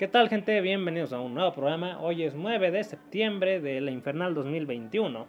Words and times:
¿Qué 0.00 0.08
tal 0.08 0.30
gente? 0.30 0.58
Bienvenidos 0.62 1.12
a 1.12 1.20
un 1.20 1.34
nuevo 1.34 1.52
programa. 1.52 2.00
Hoy 2.00 2.22
es 2.22 2.34
9 2.34 2.70
de 2.70 2.84
septiembre 2.84 3.60
de 3.60 3.82
la 3.82 3.90
Infernal 3.90 4.32
2021. 4.32 5.26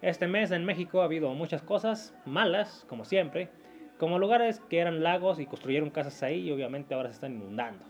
Este 0.00 0.28
mes 0.28 0.52
en 0.52 0.64
México 0.64 1.02
ha 1.02 1.06
habido 1.06 1.34
muchas 1.34 1.60
cosas 1.60 2.14
malas, 2.24 2.86
como 2.88 3.04
siempre, 3.04 3.48
como 3.98 4.20
lugares 4.20 4.60
que 4.70 4.78
eran 4.78 5.02
lagos 5.02 5.40
y 5.40 5.46
construyeron 5.46 5.90
casas 5.90 6.22
ahí 6.22 6.42
y 6.42 6.52
obviamente 6.52 6.94
ahora 6.94 7.08
se 7.08 7.14
están 7.14 7.34
inundando. 7.34 7.84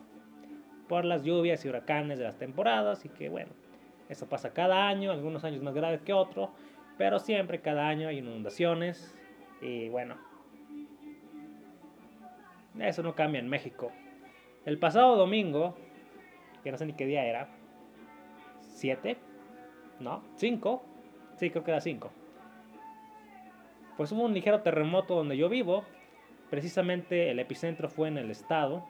Por 0.89 1.05
las 1.05 1.23
lluvias 1.23 1.66
y 1.66 1.68
huracanes 1.68 2.19
de 2.19 2.25
las 2.25 2.39
temporadas 2.39 3.05
y 3.05 3.11
que 3.11 3.29
bueno, 3.29 3.53
eso 4.09 4.27
pasa 4.27 4.55
cada 4.55 4.89
año, 4.89 5.11
algunos 5.11 5.45
años 5.45 5.62
más 5.62 5.75
graves 5.75 6.01
que 6.01 6.14
otros, 6.14 6.48
pero 6.96 7.19
siempre 7.19 7.61
cada 7.61 7.87
año 7.87 8.09
hay 8.09 8.21
inundaciones 8.21 9.14
y 9.61 9.91
bueno, 9.91 10.17
eso 12.79 13.03
no 13.03 13.14
cambia 13.14 13.41
en 13.41 13.51
México. 13.51 13.93
El 14.64 14.79
pasado 14.79 15.17
domingo, 15.17 15.76
que 16.63 16.71
no 16.71 16.79
sé 16.79 16.87
ni 16.87 16.93
qué 16.93 17.07
día 17.07 17.25
era, 17.25 17.49
¿siete? 18.61 19.19
¿No? 19.99 20.23
¿Cinco? 20.37 20.83
Sí, 21.36 21.50
creo 21.50 21.64
que 21.64 21.71
era 21.71 21.81
cinco. 21.81 22.11
Pues 23.96 24.13
hubo 24.13 24.25
un 24.25 24.35
ligero 24.35 24.63
terremoto 24.63 25.14
donde 25.14 25.36
yo 25.36 25.49
vivo. 25.49 25.85
Precisamente 26.49 27.31
el 27.31 27.39
epicentro 27.39 27.89
fue 27.89 28.09
en 28.09 28.19
el 28.19 28.31
estado, 28.31 28.86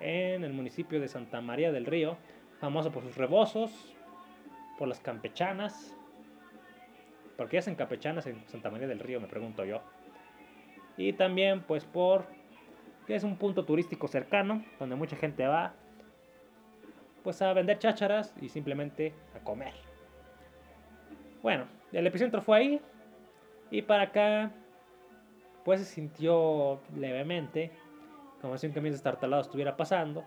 en 0.00 0.44
el 0.44 0.52
municipio 0.52 1.00
de 1.00 1.08
Santa 1.08 1.40
María 1.40 1.72
del 1.72 1.86
Río, 1.86 2.16
famoso 2.60 2.92
por 2.92 3.02
sus 3.02 3.16
rebozos, 3.16 3.96
por 4.78 4.86
las 4.86 5.00
campechanas. 5.00 5.96
¿Por 7.36 7.48
qué 7.48 7.58
hacen 7.58 7.74
campechanas 7.74 8.26
en 8.26 8.46
Santa 8.48 8.70
María 8.70 8.86
del 8.86 9.00
Río? 9.00 9.20
Me 9.20 9.26
pregunto 9.26 9.64
yo. 9.64 9.82
Y 10.96 11.14
también 11.14 11.62
pues 11.62 11.84
por 11.84 12.26
que 13.06 13.14
es 13.14 13.24
un 13.24 13.36
punto 13.36 13.64
turístico 13.64 14.08
cercano, 14.08 14.64
donde 14.78 14.96
mucha 14.96 15.16
gente 15.16 15.46
va 15.46 15.74
pues 17.24 17.42
a 17.42 17.52
vender 17.54 17.78
chácharas 17.78 18.32
y 18.40 18.48
simplemente 18.48 19.12
a 19.34 19.42
comer. 19.42 19.72
Bueno, 21.42 21.66
el 21.90 22.06
epicentro 22.06 22.40
fue 22.42 22.58
ahí 22.58 22.80
y 23.70 23.82
para 23.82 24.04
acá 24.04 24.52
pues 25.64 25.80
se 25.80 25.86
sintió 25.86 26.80
levemente 26.94 27.72
como 28.40 28.58
si 28.58 28.66
un 28.66 28.74
camión 28.74 28.92
destartalado 28.92 29.40
estuviera 29.40 29.74
pasando. 29.74 30.22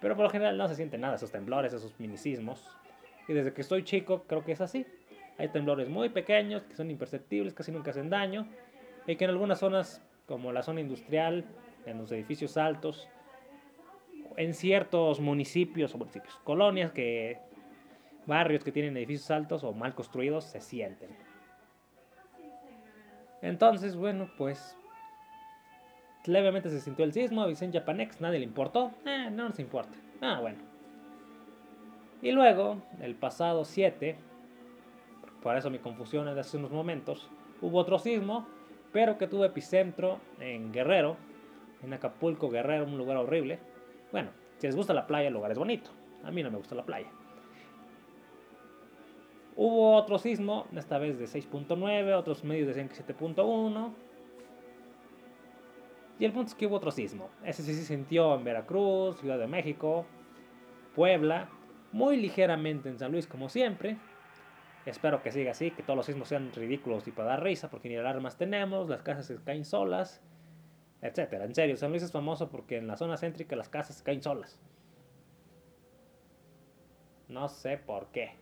Pero 0.00 0.16
por 0.16 0.24
lo 0.24 0.30
general 0.30 0.56
no 0.56 0.66
se 0.68 0.74
siente 0.74 0.96
nada, 0.96 1.16
esos 1.16 1.30
temblores, 1.30 1.74
esos 1.74 2.00
minicismos. 2.00 2.66
Y 3.28 3.34
desde 3.34 3.52
que 3.52 3.60
estoy 3.60 3.84
chico 3.84 4.24
creo 4.26 4.42
que 4.42 4.52
es 4.52 4.62
así. 4.62 4.86
Hay 5.36 5.48
temblores 5.48 5.88
muy 5.88 6.08
pequeños 6.08 6.62
que 6.62 6.76
son 6.76 6.90
imperceptibles, 6.90 7.52
casi 7.52 7.72
nunca 7.72 7.90
hacen 7.90 8.08
daño. 8.08 8.46
Y 9.06 9.16
que 9.16 9.24
en 9.24 9.30
algunas 9.30 9.58
zonas, 9.58 10.02
como 10.26 10.50
la 10.50 10.62
zona 10.62 10.80
industrial, 10.80 11.44
en 11.84 11.98
los 11.98 12.10
edificios 12.12 12.56
altos, 12.56 13.06
en 14.36 14.54
ciertos 14.54 15.20
municipios 15.20 15.94
o 15.94 15.98
municipios, 15.98 16.34
colonias 16.44 16.92
que 16.92 17.38
barrios 18.26 18.64
que 18.64 18.72
tienen 18.72 18.96
edificios 18.96 19.30
altos 19.30 19.64
o 19.64 19.72
mal 19.72 19.94
construidos 19.94 20.44
se 20.44 20.60
sienten. 20.60 21.10
Entonces, 23.42 23.94
bueno, 23.94 24.30
pues 24.38 24.76
levemente 26.24 26.70
se 26.70 26.80
sintió 26.80 27.04
el 27.04 27.12
sismo, 27.12 27.42
avisé 27.42 27.66
en 27.66 27.72
Japanex, 27.72 28.20
nadie 28.20 28.38
le 28.38 28.46
importó, 28.46 28.92
eh, 29.04 29.28
no 29.30 29.48
nos 29.48 29.58
importa. 29.58 29.96
Ah, 30.20 30.38
bueno. 30.40 30.58
Y 32.22 32.32
luego, 32.32 32.82
el 33.02 33.14
pasado 33.14 33.66
7, 33.66 34.16
por 35.42 35.56
eso 35.56 35.68
mi 35.68 35.78
confusión 35.78 36.24
de 36.24 36.40
hace 36.40 36.56
unos 36.56 36.70
momentos, 36.70 37.28
hubo 37.60 37.78
otro 37.78 37.98
sismo, 37.98 38.46
pero 38.92 39.18
que 39.18 39.26
tuvo 39.26 39.44
epicentro 39.44 40.20
en 40.40 40.72
Guerrero, 40.72 41.18
en 41.82 41.92
Acapulco, 41.92 42.48
Guerrero, 42.48 42.84
un 42.86 42.96
lugar 42.96 43.18
horrible. 43.18 43.58
Bueno, 44.14 44.30
si 44.58 44.68
les 44.68 44.76
gusta 44.76 44.94
la 44.94 45.08
playa, 45.08 45.26
el 45.26 45.34
lugar 45.34 45.50
es 45.50 45.58
bonito. 45.58 45.90
A 46.22 46.30
mí 46.30 46.40
no 46.40 46.48
me 46.48 46.56
gusta 46.56 46.76
la 46.76 46.84
playa. 46.84 47.08
Hubo 49.56 49.96
otro 49.96 50.18
sismo, 50.18 50.68
esta 50.76 50.98
vez 50.98 51.18
de 51.18 51.24
6.9, 51.24 52.14
otros 52.14 52.44
medios 52.44 52.68
decían 52.68 52.88
que 52.88 52.94
7.1. 52.94 53.92
Y 56.20 56.24
el 56.24 56.30
punto 56.30 56.50
es 56.50 56.54
que 56.54 56.68
hubo 56.68 56.76
otro 56.76 56.92
sismo. 56.92 57.28
Ese 57.42 57.64
sí 57.64 57.74
se 57.74 57.82
sintió 57.82 58.36
en 58.36 58.44
Veracruz, 58.44 59.18
Ciudad 59.18 59.36
de 59.36 59.48
México, 59.48 60.06
Puebla, 60.94 61.48
muy 61.90 62.16
ligeramente 62.16 62.88
en 62.88 63.00
San 63.00 63.10
Luis 63.10 63.26
como 63.26 63.48
siempre. 63.48 63.96
Espero 64.86 65.24
que 65.24 65.32
siga 65.32 65.50
así, 65.50 65.72
que 65.72 65.82
todos 65.82 65.96
los 65.96 66.06
sismos 66.06 66.28
sean 66.28 66.52
ridículos 66.52 67.08
y 67.08 67.10
para 67.10 67.30
dar 67.30 67.42
risa, 67.42 67.68
porque 67.68 67.88
ni 67.88 67.96
alarmas 67.96 68.36
tenemos, 68.36 68.88
las 68.88 69.02
casas 69.02 69.26
se 69.26 69.42
caen 69.42 69.64
solas 69.64 70.22
etcétera. 71.04 71.44
En 71.44 71.54
serio, 71.54 71.76
San 71.76 71.90
Luis 71.90 72.02
es 72.02 72.10
famoso 72.10 72.48
porque 72.48 72.78
en 72.78 72.86
la 72.86 72.96
zona 72.96 73.18
céntrica 73.18 73.54
las 73.54 73.68
casas 73.68 74.02
caen 74.02 74.22
solas. 74.22 74.58
No 77.28 77.46
sé 77.48 77.76
por 77.76 78.06
qué. 78.06 78.32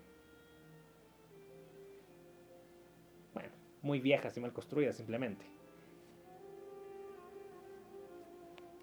Bueno, 3.35 3.51
muy 3.83 3.99
viejas 3.99 4.37
y 4.37 4.41
mal 4.41 4.53
construidas 4.53 4.97
simplemente. 4.97 5.45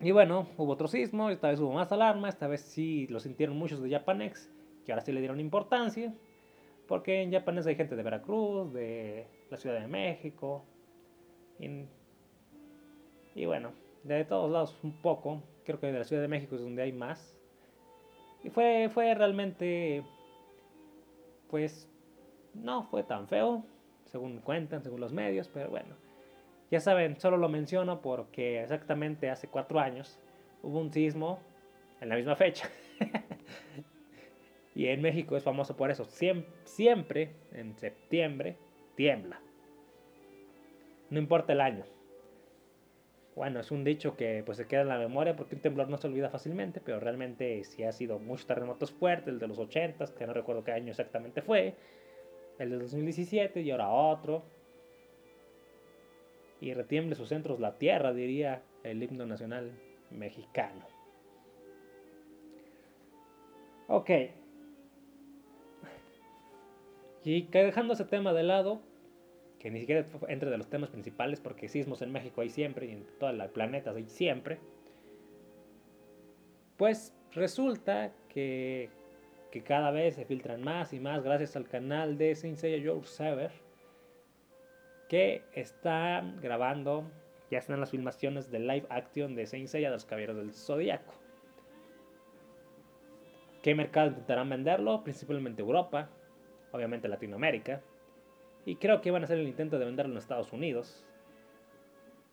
Y 0.01 0.11
bueno, 0.11 0.49
hubo 0.57 0.73
otro 0.73 0.89
sismo, 0.89 1.29
esta 1.29 1.49
vez 1.49 1.59
hubo 1.61 1.71
más 1.71 1.91
alarma, 1.93 2.27
esta 2.27 2.47
vez 2.47 2.61
sí 2.61 3.07
lo 3.07 3.21
sintieron 3.21 3.57
muchos 3.57 3.81
de 3.81 3.89
Japanex, 3.89 4.51
que 4.85 4.91
ahora 4.91 5.03
sí 5.03 5.13
le 5.13 5.19
dieron 5.19 5.39
importancia, 5.39 6.13
porque 6.87 7.21
en 7.21 7.31
Japanex 7.31 7.67
hay 7.67 7.75
gente 7.75 7.95
de 7.95 8.03
Veracruz, 8.03 8.73
de 8.73 9.27
la 9.49 9.57
Ciudad 9.57 9.79
de 9.79 9.87
México, 9.87 10.65
bueno, 13.35 13.71
de 14.03 14.25
todos 14.25 14.51
lados 14.51 14.77
un 14.83 14.93
poco. 14.93 15.41
Creo 15.65 15.79
que 15.79 15.87
de 15.87 15.99
la 15.99 16.03
Ciudad 16.03 16.21
de 16.21 16.27
México 16.27 16.55
es 16.55 16.61
donde 16.61 16.81
hay 16.81 16.91
más. 16.91 17.35
Y 18.43 18.49
fue, 18.49 18.89
fue 18.91 19.13
realmente, 19.13 20.03
pues, 21.49 21.89
no 22.53 22.83
fue 22.83 23.03
tan 23.03 23.27
feo, 23.27 23.63
según 24.05 24.39
cuentan, 24.39 24.83
según 24.83 25.01
los 25.01 25.13
medios, 25.13 25.49
pero 25.49 25.69
bueno. 25.69 25.95
Ya 26.71 26.79
saben, 26.79 27.19
solo 27.19 27.37
lo 27.37 27.49
menciono 27.49 28.01
porque 28.01 28.61
exactamente 28.61 29.29
hace 29.29 29.47
cuatro 29.47 29.79
años 29.79 30.19
hubo 30.61 30.79
un 30.79 30.93
sismo 30.93 31.39
en 31.99 32.09
la 32.09 32.15
misma 32.15 32.35
fecha. 32.35 32.69
y 34.75 34.87
en 34.87 35.01
México 35.01 35.35
es 35.35 35.43
famoso 35.43 35.75
por 35.75 35.91
eso. 35.91 36.05
Siempre, 36.05 36.49
siempre 36.63 37.35
en 37.51 37.77
septiembre 37.77 38.57
tiembla. 38.95 39.41
No 41.09 41.19
importa 41.19 41.53
el 41.53 41.61
año. 41.61 41.83
Bueno, 43.39 43.61
es 43.61 43.71
un 43.71 43.85
dicho 43.85 44.17
que 44.17 44.43
pues 44.45 44.57
se 44.57 44.67
queda 44.67 44.81
en 44.81 44.89
la 44.89 44.97
memoria 44.97 45.33
porque 45.33 45.55
un 45.55 45.61
temblor 45.61 45.87
no 45.87 45.95
se 45.95 46.07
olvida 46.07 46.29
fácilmente, 46.29 46.81
pero 46.81 46.99
realmente 46.99 47.63
sí 47.63 47.85
ha 47.85 47.93
sido 47.93 48.19
muchos 48.19 48.45
terremotos 48.45 48.91
fuertes, 48.91 49.29
el 49.29 49.39
de 49.39 49.47
los 49.47 49.57
80, 49.57 50.07
que 50.07 50.27
no 50.27 50.33
recuerdo 50.33 50.65
qué 50.65 50.73
año 50.73 50.89
exactamente 50.89 51.41
fue, 51.41 51.73
el 52.57 52.69
de 52.69 52.79
2017 52.79 53.61
y 53.61 53.71
ahora 53.71 53.91
otro. 53.91 54.43
Y 56.59 56.73
retiemble 56.73 57.15
sus 57.15 57.29
centros 57.29 57.61
la 57.61 57.77
tierra, 57.77 58.11
diría 58.11 58.61
el 58.83 59.01
himno 59.01 59.25
nacional 59.25 59.71
mexicano. 60.11 60.85
Ok. 63.87 64.09
Y 67.23 67.43
que 67.43 67.63
dejando 67.63 67.93
ese 67.93 68.03
tema 68.03 68.33
de 68.33 68.43
lado, 68.43 68.81
que 69.59 69.69
ni 69.69 69.81
siquiera 69.81 70.05
entre 70.29 70.49
de 70.49 70.57
los 70.57 70.69
temas 70.69 70.89
principales, 70.89 71.41
porque 71.41 71.67
sismos 71.67 72.01
en 72.01 72.11
México 72.11 72.41
hay 72.41 72.49
siempre 72.49 72.87
y 72.87 72.91
en 72.91 73.05
todo 73.19 73.29
el 73.29 73.49
planeta 73.49 73.91
hay 73.91 74.07
siempre, 74.07 74.57
pues 76.77 77.13
resulta 77.33 78.13
que, 78.29 78.89
que 79.51 79.61
cada 79.61 79.91
vez 79.91 80.15
se 80.15 80.25
filtran 80.25 80.63
más 80.63 80.93
y 80.93 80.99
más 81.01 81.23
gracias 81.23 81.57
al 81.57 81.67
canal 81.67 82.17
de 82.17 82.35
Seiya 82.35 82.77
Your 82.77 83.05
Sever, 83.05 83.51
que 85.09 85.43
está 85.53 86.23
grabando, 86.41 87.11
ya 87.51 87.57
están 87.57 87.81
las 87.81 87.91
filmaciones 87.91 88.49
de 88.49 88.59
live 88.59 88.85
action 88.89 89.35
de 89.35 89.45
Saint 89.45 89.67
Seiya 89.67 89.89
de 89.89 89.95
los 89.95 90.05
Caballeros 90.05 90.37
del 90.37 90.53
Zodíaco. 90.53 91.13
¿Qué 93.61 93.75
mercado 93.75 94.07
intentarán 94.07 94.47
venderlo? 94.47 95.03
Principalmente 95.03 95.61
Europa, 95.61 96.09
obviamente 96.71 97.09
Latinoamérica, 97.09 97.81
y 98.69 98.75
creo 98.75 99.01
que 99.01 99.09
van 99.09 99.23
a 99.23 99.25
hacer 99.25 99.39
el 99.39 99.47
intento 99.47 99.79
de 99.79 99.85
venderlo 99.85 100.11
en 100.11 100.19
Estados 100.19 100.53
Unidos. 100.53 101.03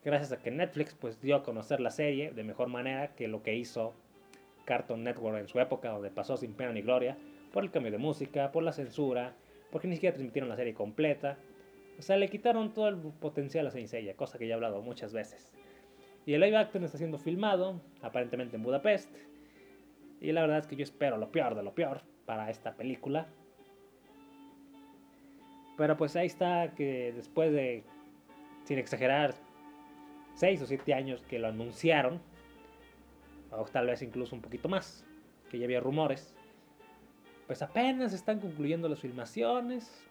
Gracias 0.05 0.31
a 0.31 0.37
que 0.37 0.51
Netflix 0.51 0.93
pues 0.93 1.19
dio 1.19 1.35
a 1.35 1.41
conocer 1.41 1.79
la 1.79 1.89
serie 1.89 2.29
de 2.29 2.43
mejor 2.43 2.67
manera 2.67 3.15
que 3.15 3.27
lo 3.27 3.41
que 3.41 3.55
hizo 3.55 3.95
Cartoon 4.63 5.03
Network 5.03 5.39
en 5.39 5.47
su 5.47 5.59
época, 5.59 5.89
donde 5.89 6.11
pasó 6.11 6.37
sin 6.37 6.53
pena 6.53 6.73
ni 6.73 6.83
gloria, 6.83 7.17
por 7.51 7.63
el 7.63 7.71
cambio 7.71 7.91
de 7.91 7.97
música, 7.97 8.51
por 8.51 8.61
la 8.61 8.71
censura, 8.71 9.33
porque 9.71 9.87
ni 9.87 9.95
siquiera 9.95 10.13
transmitieron 10.13 10.47
la 10.47 10.55
serie 10.55 10.75
completa. 10.75 11.39
O 11.97 12.03
sea, 12.03 12.17
le 12.17 12.29
quitaron 12.29 12.71
todo 12.71 12.89
el 12.89 12.97
potencial 12.97 13.65
a 13.65 13.71
Saint 13.71 14.15
cosa 14.15 14.37
que 14.37 14.45
ya 14.45 14.51
he 14.51 14.53
hablado 14.53 14.83
muchas 14.83 15.13
veces. 15.13 15.51
Y 16.27 16.33
el 16.35 16.41
live 16.41 16.57
action 16.57 16.83
está 16.83 16.99
siendo 16.99 17.17
filmado, 17.17 17.81
aparentemente 18.03 18.57
en 18.57 18.63
Budapest. 18.63 19.09
Y 20.21 20.31
la 20.33 20.41
verdad 20.41 20.59
es 20.59 20.67
que 20.67 20.75
yo 20.75 20.83
espero 20.83 21.17
lo 21.17 21.31
peor 21.31 21.55
de 21.55 21.63
lo 21.63 21.73
peor 21.73 22.03
para 22.27 22.51
esta 22.51 22.75
película. 22.75 23.25
Pero 25.77 25.95
pues 25.95 26.15
ahí 26.15 26.25
está 26.25 26.73
que 26.75 27.13
después 27.15 27.53
de, 27.53 27.83
sin 28.63 28.79
exagerar, 28.79 29.35
6 30.33 30.63
o 30.63 30.65
7 30.65 30.93
años 30.93 31.21
que 31.23 31.39
lo 31.39 31.47
anunciaron, 31.47 32.19
o 33.51 33.63
tal 33.65 33.87
vez 33.87 34.01
incluso 34.01 34.35
un 34.35 34.41
poquito 34.41 34.67
más, 34.67 35.05
que 35.49 35.59
ya 35.59 35.65
había 35.65 35.79
rumores, 35.79 36.35
pues 37.45 37.61
apenas 37.61 38.11
están 38.13 38.39
concluyendo 38.39 38.89
las 38.89 38.99
filmaciones, 38.99 40.03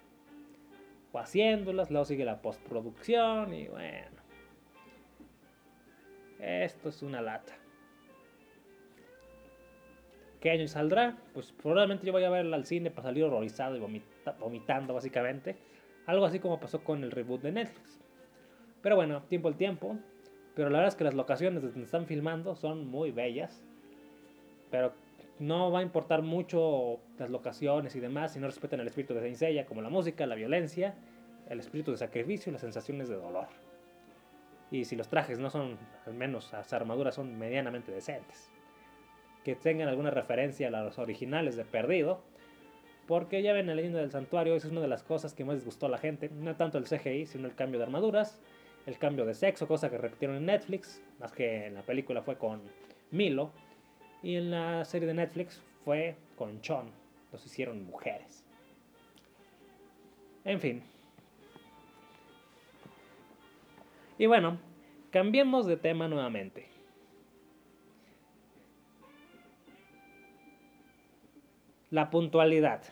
o 1.12 1.18
haciéndolas, 1.18 1.90
luego 1.90 2.04
sigue 2.04 2.24
la 2.24 2.40
postproducción 2.40 3.52
y 3.52 3.68
bueno, 3.68 4.22
esto 6.38 6.88
es 6.88 7.02
una 7.02 7.20
lata. 7.20 7.65
¿Qué 10.46 10.52
año 10.52 10.68
saldrá? 10.68 11.16
Pues 11.34 11.50
probablemente 11.50 12.06
yo 12.06 12.12
voy 12.12 12.22
a 12.22 12.30
verla 12.30 12.54
al 12.54 12.66
cine 12.66 12.92
para 12.92 13.08
salir 13.08 13.24
horrorizado 13.24 13.74
y 13.74 13.80
vomitando 14.38 14.94
básicamente. 14.94 15.56
Algo 16.06 16.24
así 16.24 16.38
como 16.38 16.60
pasó 16.60 16.84
con 16.84 17.02
el 17.02 17.10
reboot 17.10 17.42
de 17.42 17.50
Netflix. 17.50 17.98
Pero 18.80 18.94
bueno, 18.94 19.24
tiempo 19.24 19.48
al 19.48 19.56
tiempo. 19.56 19.98
Pero 20.54 20.70
la 20.70 20.78
verdad 20.78 20.90
es 20.90 20.94
que 20.94 21.02
las 21.02 21.14
locaciones 21.14 21.62
donde 21.64 21.82
están 21.82 22.06
filmando 22.06 22.54
son 22.54 22.86
muy 22.86 23.10
bellas. 23.10 23.60
Pero 24.70 24.92
no 25.40 25.72
va 25.72 25.80
a 25.80 25.82
importar 25.82 26.22
mucho 26.22 27.00
las 27.18 27.28
locaciones 27.28 27.96
y 27.96 27.98
demás 27.98 28.34
si 28.34 28.38
no 28.38 28.46
respetan 28.46 28.78
el 28.78 28.86
espíritu 28.86 29.14
de 29.14 29.34
Saint 29.34 29.66
como 29.66 29.82
la 29.82 29.90
música, 29.90 30.26
la 30.26 30.36
violencia, 30.36 30.94
el 31.48 31.58
espíritu 31.58 31.90
de 31.90 31.96
sacrificio 31.96 32.50
y 32.50 32.52
las 32.52 32.60
sensaciones 32.60 33.08
de 33.08 33.16
dolor. 33.16 33.48
Y 34.70 34.84
si 34.84 34.94
los 34.94 35.08
trajes 35.08 35.40
no 35.40 35.50
son, 35.50 35.76
al 36.06 36.14
menos 36.14 36.52
las 36.52 36.72
armaduras 36.72 37.16
son 37.16 37.36
medianamente 37.36 37.90
decentes. 37.90 38.52
Que 39.46 39.54
tengan 39.54 39.86
alguna 39.86 40.10
referencia 40.10 40.66
a 40.66 40.70
los 40.72 40.98
originales 40.98 41.54
de 41.54 41.64
Perdido. 41.64 42.20
Porque 43.06 43.42
ya 43.42 43.52
ven 43.52 43.68
el 43.68 43.76
leyenda 43.76 44.00
del 44.00 44.10
santuario, 44.10 44.56
es 44.56 44.64
una 44.64 44.80
de 44.80 44.88
las 44.88 45.04
cosas 45.04 45.34
que 45.34 45.44
más 45.44 45.54
les 45.54 45.64
gustó 45.64 45.86
a 45.86 45.88
la 45.88 45.98
gente. 45.98 46.28
No 46.30 46.56
tanto 46.56 46.78
el 46.78 46.84
CGI, 46.86 47.26
sino 47.26 47.46
el 47.46 47.54
cambio 47.54 47.78
de 47.78 47.84
armaduras, 47.84 48.40
el 48.86 48.98
cambio 48.98 49.24
de 49.24 49.34
sexo, 49.34 49.68
cosa 49.68 49.88
que 49.88 49.98
repitieron 49.98 50.36
en 50.36 50.46
Netflix, 50.46 51.00
más 51.20 51.30
que 51.30 51.66
en 51.66 51.74
la 51.74 51.82
película 51.82 52.22
fue 52.22 52.36
con 52.36 52.60
Milo. 53.12 53.52
Y 54.20 54.34
en 54.34 54.50
la 54.50 54.84
serie 54.84 55.06
de 55.06 55.14
Netflix 55.14 55.62
fue 55.84 56.16
con 56.34 56.60
Chon. 56.60 56.90
Los 57.30 57.46
hicieron 57.46 57.84
mujeres. 57.84 58.44
En 60.44 60.58
fin, 60.58 60.82
Y 64.18 64.26
bueno, 64.26 64.58
cambiemos 65.10 65.66
de 65.66 65.76
tema 65.76 66.08
nuevamente. 66.08 66.75
La 71.90 72.10
puntualidad. 72.10 72.82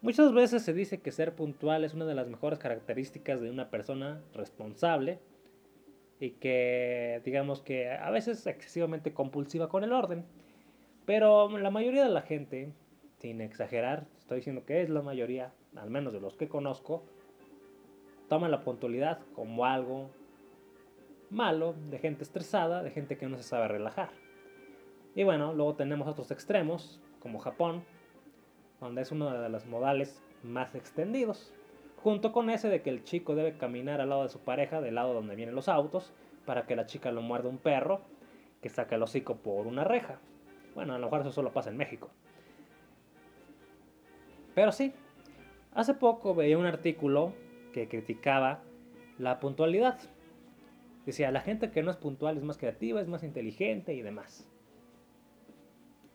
Muchas 0.00 0.32
veces 0.32 0.62
se 0.62 0.72
dice 0.72 1.00
que 1.00 1.10
ser 1.10 1.34
puntual 1.34 1.82
es 1.82 1.92
una 1.92 2.04
de 2.04 2.14
las 2.14 2.28
mejores 2.28 2.60
características 2.60 3.40
de 3.40 3.50
una 3.50 3.68
persona 3.68 4.22
responsable 4.32 5.18
y 6.20 6.30
que 6.30 7.20
digamos 7.24 7.60
que 7.60 7.90
a 7.90 8.10
veces 8.10 8.38
es 8.38 8.46
excesivamente 8.46 9.12
compulsiva 9.12 9.68
con 9.68 9.82
el 9.82 9.92
orden. 9.92 10.24
Pero 11.04 11.48
la 11.58 11.70
mayoría 11.70 12.04
de 12.04 12.10
la 12.10 12.22
gente, 12.22 12.72
sin 13.18 13.40
exagerar, 13.40 14.06
estoy 14.18 14.36
diciendo 14.36 14.64
que 14.64 14.80
es 14.80 14.88
la 14.88 15.02
mayoría, 15.02 15.52
al 15.74 15.90
menos 15.90 16.12
de 16.12 16.20
los 16.20 16.36
que 16.36 16.48
conozco, 16.48 17.02
toman 18.28 18.52
la 18.52 18.62
puntualidad 18.62 19.18
como 19.34 19.66
algo 19.66 20.10
malo, 21.28 21.74
de 21.90 21.98
gente 21.98 22.22
estresada, 22.22 22.84
de 22.84 22.92
gente 22.92 23.18
que 23.18 23.26
no 23.26 23.36
se 23.36 23.42
sabe 23.42 23.66
relajar. 23.66 24.10
Y 25.16 25.24
bueno, 25.24 25.52
luego 25.54 25.74
tenemos 25.74 26.06
otros 26.06 26.30
extremos, 26.30 27.00
como 27.22 27.38
Japón, 27.38 27.84
donde 28.80 29.02
es 29.02 29.12
uno 29.12 29.30
de 29.30 29.48
los 29.48 29.64
modales 29.66 30.20
más 30.42 30.74
extendidos, 30.74 31.54
junto 32.02 32.32
con 32.32 32.50
ese 32.50 32.68
de 32.68 32.82
que 32.82 32.90
el 32.90 33.04
chico 33.04 33.36
debe 33.36 33.56
caminar 33.56 34.00
al 34.00 34.08
lado 34.08 34.24
de 34.24 34.28
su 34.28 34.40
pareja, 34.40 34.80
del 34.80 34.96
lado 34.96 35.14
donde 35.14 35.36
vienen 35.36 35.54
los 35.54 35.68
autos, 35.68 36.12
para 36.44 36.66
que 36.66 36.74
la 36.74 36.86
chica 36.86 37.12
lo 37.12 37.22
muerda 37.22 37.48
un 37.48 37.58
perro 37.58 38.00
que 38.60 38.68
saca 38.68 38.96
el 38.96 39.02
hocico 39.02 39.36
por 39.36 39.68
una 39.68 39.84
reja. 39.84 40.18
Bueno, 40.74 40.94
a 40.94 40.98
lo 40.98 41.06
mejor 41.06 41.20
eso 41.20 41.30
solo 41.30 41.52
pasa 41.52 41.70
en 41.70 41.76
México. 41.76 42.10
Pero 44.54 44.72
sí, 44.72 44.92
hace 45.74 45.94
poco 45.94 46.34
veía 46.34 46.58
un 46.58 46.66
artículo 46.66 47.34
que 47.72 47.88
criticaba 47.88 48.62
la 49.18 49.38
puntualidad. 49.38 49.98
Decía, 51.06 51.30
la 51.30 51.40
gente 51.40 51.70
que 51.70 51.82
no 51.82 51.90
es 51.90 51.96
puntual 51.96 52.36
es 52.36 52.42
más 52.42 52.58
creativa, 52.58 53.00
es 53.00 53.08
más 53.08 53.22
inteligente 53.22 53.94
y 53.94 54.02
demás. 54.02 54.51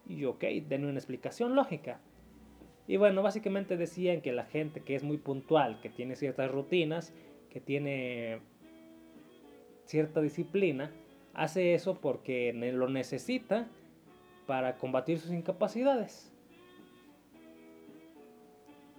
Y 0.08 0.26
ok, 0.26 0.44
denme 0.68 0.88
una 0.88 1.00
explicación 1.00 1.56
lógica. 1.56 2.00
Y 2.88 2.98
bueno, 2.98 3.22
básicamente 3.22 3.76
decían 3.76 4.22
que 4.22 4.32
la 4.32 4.46
gente 4.46 4.82
que 4.82 4.96
es 4.96 5.04
muy 5.04 5.18
puntual, 5.18 5.82
que 5.82 5.90
tiene 5.90 6.16
ciertas 6.16 6.50
rutinas, 6.50 7.14
que 7.50 7.60
tiene 7.60 8.40
cierta 9.86 10.22
disciplina, 10.22 10.92
hace 11.34 11.74
eso 11.74 12.00
porque 12.00 12.54
lo 12.54 12.88
necesita 12.90 13.68
para 14.46 14.78
combatir 14.78 15.20
sus 15.20 15.32
incapacidades. 15.32 16.34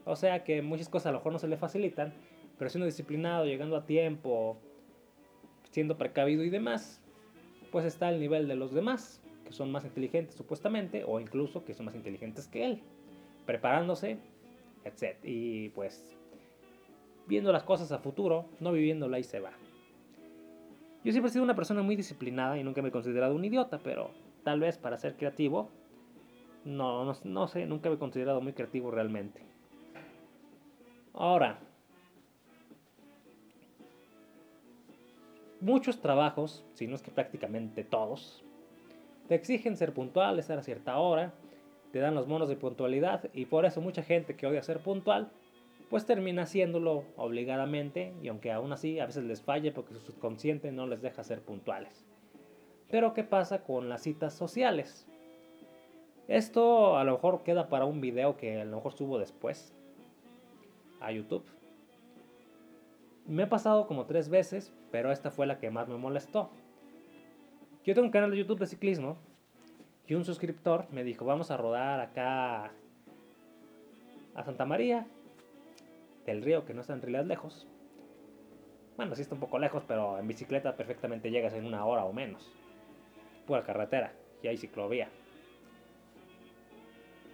O 0.05 0.17
sea 0.17 0.45
que 0.45 0.63
muchas 0.63 0.89
cosas 0.89 1.07
a 1.07 1.13
lo 1.13 1.19
mejor 1.19 1.33
no 1.33 1.39
se 1.39 1.49
le 1.49 1.57
facilitan, 1.57 2.15
pero 2.59 2.71
siendo 2.71 2.87
disciplinado, 2.87 3.45
llegando 3.45 3.77
a 3.77 3.87
tiempo, 3.87 4.59
siendo 5.71 5.99
precavido 5.99 6.45
y 6.45 6.51
demás, 6.51 7.03
pues 7.71 7.85
está 7.85 8.09
al 8.09 8.21
nivel 8.21 8.49
de 8.49 8.57
los 8.57 8.73
demás, 8.73 9.23
que 9.49 9.55
son 9.55 9.73
más 9.73 9.85
inteligentes 9.85 10.37
supuestamente, 10.37 11.05
o 11.07 11.19
incluso 11.19 11.65
que 11.65 11.75
son 11.75 11.87
más 11.87 11.95
inteligentes 11.95 12.47
que 12.47 12.65
él, 12.65 12.83
preparándose, 13.47 14.19
etc. 14.85 15.17
Y 15.25 15.71
pues 15.71 16.17
viendo 17.27 17.51
las 17.51 17.65
cosas 17.65 17.91
a 17.93 17.99
futuro, 17.99 18.47
no 18.61 18.73
viviéndola 18.73 19.19
y 19.19 19.25
se 19.25 19.41
va. 19.41 19.53
Yo 21.03 21.13
siempre 21.13 21.31
he 21.31 21.33
sido 21.33 21.45
una 21.45 21.57
persona 21.57 21.83
muy 21.83 21.97
disciplinada 21.97 22.59
y 22.59 22.63
nunca 22.63 22.83
me 22.83 22.89
he 22.89 22.93
considerado 22.93 23.35
un 23.35 23.45
idiota, 23.45 23.79
pero 23.79 24.11
tal 24.45 24.61
vez 24.61 24.79
para 24.79 24.99
ser 24.99 25.17
creativo, 25.17 25.71
no, 26.65 27.05
no, 27.05 27.17
no 27.25 27.49
sé, 27.49 27.67
nunca 27.67 27.89
me 27.89 27.97
he 27.97 27.99
considerado 27.99 28.41
muy 28.41 28.53
creativo 28.53 28.91
realmente. 28.91 29.41
Ahora, 31.15 31.59
Muchos 35.61 36.01
trabajos, 36.01 36.65
si 36.75 36.87
no 36.87 36.95
es 36.95 37.03
que 37.03 37.11
prácticamente 37.11 37.83
todos, 37.83 38.45
te 39.29 39.35
exigen 39.35 39.77
ser 39.77 39.93
puntual, 39.93 40.39
estar 40.39 40.59
a 40.59 40.63
cierta 40.63 40.99
hora, 40.99 41.33
te 41.93 41.99
dan 41.99 42.15
los 42.15 42.27
monos 42.27 42.49
de 42.49 42.57
puntualidad 42.57 43.31
y 43.33 43.47
por 43.47 43.65
eso 43.65 43.81
mucha 43.81 44.03
gente 44.03 44.37
que 44.37 44.47
odia 44.47 44.63
ser 44.63 44.81
puntual, 44.81 45.31
pues 45.91 46.07
termina 46.07 46.43
haciéndolo 46.43 47.05
obligadamente 47.17 48.15
y 48.23 48.29
aunque 48.29 48.53
aún 48.53 48.73
así 48.73 48.99
a 48.99 49.07
veces 49.07 49.25
les 49.25 49.43
falle 49.43 49.73
porque 49.73 49.95
su 49.95 50.01
subconsciente 50.01 50.73
no 50.73 50.87
les 50.87 51.03
deja 51.03 51.25
ser 51.25 51.41
puntuales. 51.41 52.07
Pero 52.91 53.15
¿qué 53.15 53.23
pasa 53.23 53.63
con 53.63 53.89
las 53.89 54.03
citas 54.03 54.35
sociales? 54.35 55.07
Esto 56.27 56.97
a 56.99 57.05
lo 57.05 57.13
mejor 57.13 57.43
queda 57.43 57.69
para 57.69 57.85
un 57.85 58.01
video 58.01 58.37
que 58.37 58.61
a 58.61 58.65
lo 58.65 58.77
mejor 58.77 58.93
subo 58.93 59.19
después 59.19 59.75
a 61.01 61.13
YouTube. 61.13 61.45
Me 63.27 63.45
ha 63.45 63.49
pasado 63.49 63.87
como 63.87 64.07
tres 64.07 64.29
veces, 64.31 64.73
pero 64.91 65.13
esta 65.13 65.31
fue 65.31 65.47
la 65.47 65.59
que 65.59 65.71
más 65.71 65.89
me 65.89 65.97
molestó. 65.97 66.51
Yo 67.89 67.95
tengo 67.95 68.05
un 68.05 68.13
canal 68.13 68.31
de 68.31 68.37
YouTube 68.37 68.59
de 68.59 68.67
ciclismo 68.67 69.17
y 70.07 70.13
un 70.13 70.23
suscriptor 70.23 70.85
me 70.91 71.05
dijo, 71.05 71.25
vamos 71.25 71.51
a 71.51 71.57
rodar 71.57 72.01
acá 72.01 72.71
a 74.35 74.45
Santa 74.45 74.67
María 74.67 75.07
del 76.27 76.43
río, 76.43 76.67
que 76.67 76.75
no 76.75 76.83
está 76.83 76.93
en 76.93 77.01
realidad 77.01 77.25
lejos. 77.25 77.67
Bueno, 78.99 79.15
sí 79.15 79.23
está 79.23 79.37
un 79.37 79.41
poco 79.41 79.59
lejos, 79.59 79.85
pero 79.89 80.19
en 80.19 80.29
bicicleta 80.29 80.77
perfectamente 80.77 81.31
llegas 81.31 81.55
en 81.55 81.65
una 81.65 81.87
hora 81.87 82.05
o 82.05 82.13
menos. 82.13 82.53
Pura 83.47 83.63
carretera 83.63 84.13
y 84.43 84.49
hay 84.49 84.59
ciclovía. 84.59 85.09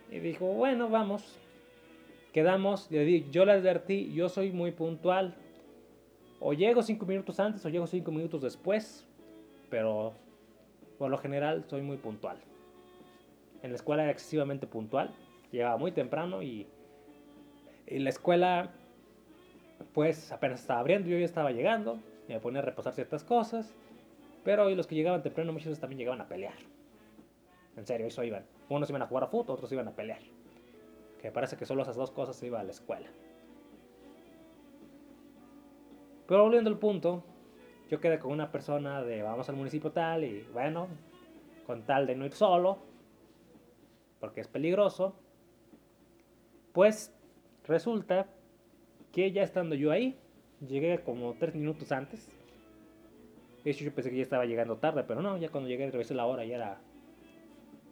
Y 0.09 0.21
dijo, 0.21 0.47
bueno, 0.47 0.89
vamos. 0.89 1.37
Quedamos, 2.33 2.89
yo 2.91 3.45
le 3.45 3.53
advertí, 3.53 4.13
yo 4.15 4.29
soy 4.29 4.53
muy 4.53 4.71
puntual, 4.71 5.35
o 6.39 6.53
llego 6.53 6.81
cinco 6.81 7.07
minutos 7.07 7.41
antes 7.41 7.67
o 7.67 7.69
llego 7.71 7.89
cinco 7.89 8.13
minutos 8.13 8.41
después, 8.41 9.05
pero 9.69 10.15
por 10.99 11.11
lo 11.11 11.19
general 11.19 11.65
soy 11.69 11.83
muy 11.83 11.97
puntual. 11.97 12.39
En 13.63 13.71
la 13.71 13.77
escuela 13.77 14.03
era 14.03 14.13
excesivamente 14.13 14.67
puntual, 14.67 15.15
llegaba 15.51 15.77
muy 15.77 15.93
temprano 15.93 16.43
y, 16.43 16.67
en 17.87 18.05
la 18.05 18.11
escuela 18.11 18.71
pues 19.93 20.33
apenas 20.33 20.61
estaba 20.61 20.81
abriendo, 20.81 21.09
yo 21.09 21.19
ya 21.19 21.25
estaba 21.25 21.51
llegando, 21.53 21.99
me 22.29 22.41
ponía 22.41 22.61
a 22.61 22.65
reposar 22.65 22.93
ciertas 22.93 23.23
cosas, 23.23 23.75
pero 24.45 24.65
hoy 24.65 24.75
los 24.75 24.87
que 24.87 24.95
llegaban 24.95 25.23
temprano 25.23 25.53
muchos 25.53 25.69
veces 25.69 25.81
también 25.81 25.99
llegaban 25.99 26.21
a 26.21 26.29
pelear. 26.29 26.55
En 27.77 27.87
serio, 27.87 28.07
eso 28.07 28.23
iban. 28.23 28.45
Unos 28.69 28.89
iban 28.89 29.03
a 29.03 29.07
jugar 29.07 29.25
a 29.25 29.27
fútbol, 29.27 29.55
otros 29.55 29.73
iban 29.73 29.89
a 29.89 29.93
pelear. 29.93 30.21
Que 31.21 31.31
parece 31.31 31.57
que 31.57 31.67
solo 31.67 31.83
esas 31.83 31.97
dos 31.97 32.11
cosas 32.11 32.37
se 32.37 32.47
iban 32.47 32.61
a 32.61 32.65
la 32.65 32.71
escuela. 32.71 33.09
Pero 36.27 36.43
volviendo 36.43 36.71
al 36.71 36.79
punto, 36.79 37.23
yo 37.95 38.01
quedé 38.01 38.19
con 38.19 38.33
una 38.33 38.51
persona 38.51 39.05
de 39.05 39.23
vamos 39.23 39.49
al 39.49 39.55
municipio 39.55 39.93
tal 39.93 40.25
y 40.25 40.43
bueno, 40.53 40.89
con 41.65 41.83
tal 41.83 42.09
de 42.09 42.17
no 42.17 42.27
ir 42.27 42.33
solo, 42.33 42.79
porque 44.19 44.41
es 44.41 44.49
peligroso, 44.49 45.15
pues 46.73 47.15
resulta 47.69 48.27
que 49.13 49.31
ya 49.31 49.45
estando 49.45 49.77
yo 49.77 49.93
ahí, 49.93 50.19
llegué 50.67 51.05
como 51.05 51.35
tres 51.35 51.55
minutos 51.55 51.93
antes 51.93 52.29
De 53.63 53.71
hecho, 53.71 53.85
yo 53.85 53.95
pensé 53.95 54.11
que 54.11 54.17
ya 54.17 54.23
estaba 54.23 54.45
llegando 54.45 54.77
tarde, 54.79 55.05
pero 55.07 55.23
no, 55.23 55.37
ya 55.37 55.51
cuando 55.51 55.69
llegué 55.69 55.87
y 55.87 55.91
revisé 55.91 56.15
la 56.15 56.27
hora 56.27 56.45
ya 56.45 56.57
era, 56.57 56.81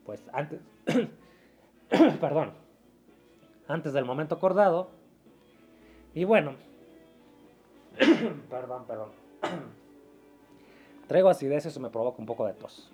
pues 0.04 0.28
antes, 0.32 0.60
perdón, 2.20 2.54
antes 3.68 3.92
del 3.92 4.04
momento 4.04 4.34
acordado. 4.34 4.90
Y 6.12 6.24
bueno, 6.24 6.56
perdón, 8.50 8.84
perdón. 8.88 9.10
Traigo 11.12 11.28
acidez, 11.28 11.66
eso 11.66 11.78
me 11.78 11.90
provoca 11.90 12.20
un 12.20 12.24
poco 12.24 12.46
de 12.46 12.54
tos. 12.54 12.90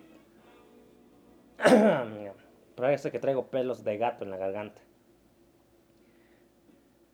Parece 2.75 3.11
que 3.11 3.19
traigo 3.19 3.45
pelos 3.45 3.85
de 3.85 3.97
gato 3.97 4.25
en 4.25 4.31
la 4.31 4.35
garganta. 4.35 4.81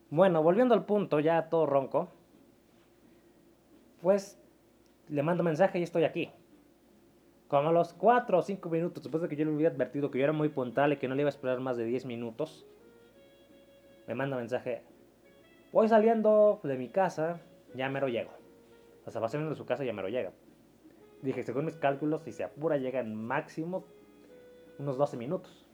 Bueno, 0.09 0.41
volviendo 0.41 0.73
al 0.73 0.83
punto, 0.83 1.19
ya 1.19 1.47
todo 1.47 1.67
ronco. 1.67 2.07
Pues 4.01 4.39
le 5.07 5.21
mando 5.21 5.43
mensaje 5.43 5.77
y 5.77 5.83
estoy 5.83 6.05
aquí. 6.05 6.31
Como 7.49 7.69
a 7.69 7.71
los 7.71 7.93
4 7.93 8.39
o 8.39 8.41
5 8.41 8.67
minutos, 8.71 9.03
después 9.03 9.21
de 9.21 9.29
que 9.29 9.35
yo 9.35 9.45
le 9.45 9.51
hubiera 9.51 9.71
advertido 9.71 10.09
que 10.09 10.17
yo 10.17 10.23
era 10.23 10.33
muy 10.33 10.49
puntual 10.49 10.93
y 10.93 10.97
que 10.97 11.07
no 11.07 11.13
le 11.13 11.21
iba 11.21 11.29
a 11.29 11.35
esperar 11.37 11.59
más 11.59 11.77
de 11.77 11.85
10 11.85 12.07
minutos, 12.07 12.65
me 14.07 14.15
manda 14.15 14.37
mensaje. 14.37 14.81
Voy 15.71 15.87
saliendo 15.87 16.61
de 16.63 16.79
mi 16.79 16.89
casa, 16.89 17.41
ya 17.75 17.89
mero 17.89 18.07
llego. 18.07 18.31
O 19.05 19.11
sea, 19.11 19.21
va 19.21 19.29
saliendo 19.29 19.51
de 19.51 19.55
su 19.55 19.67
casa, 19.67 19.83
ya 19.83 19.93
mero 19.93 20.09
llega. 20.09 20.31
Dije, 21.25 21.41
según 21.41 21.65
mis 21.65 21.75
cálculos, 21.75 22.21
si 22.21 22.31
se 22.31 22.43
apura, 22.43 22.77
llega 22.77 22.99
en 22.99 23.15
máximo 23.15 23.83
unos 24.77 24.95
12 24.95 25.17
minutos. 25.17 25.67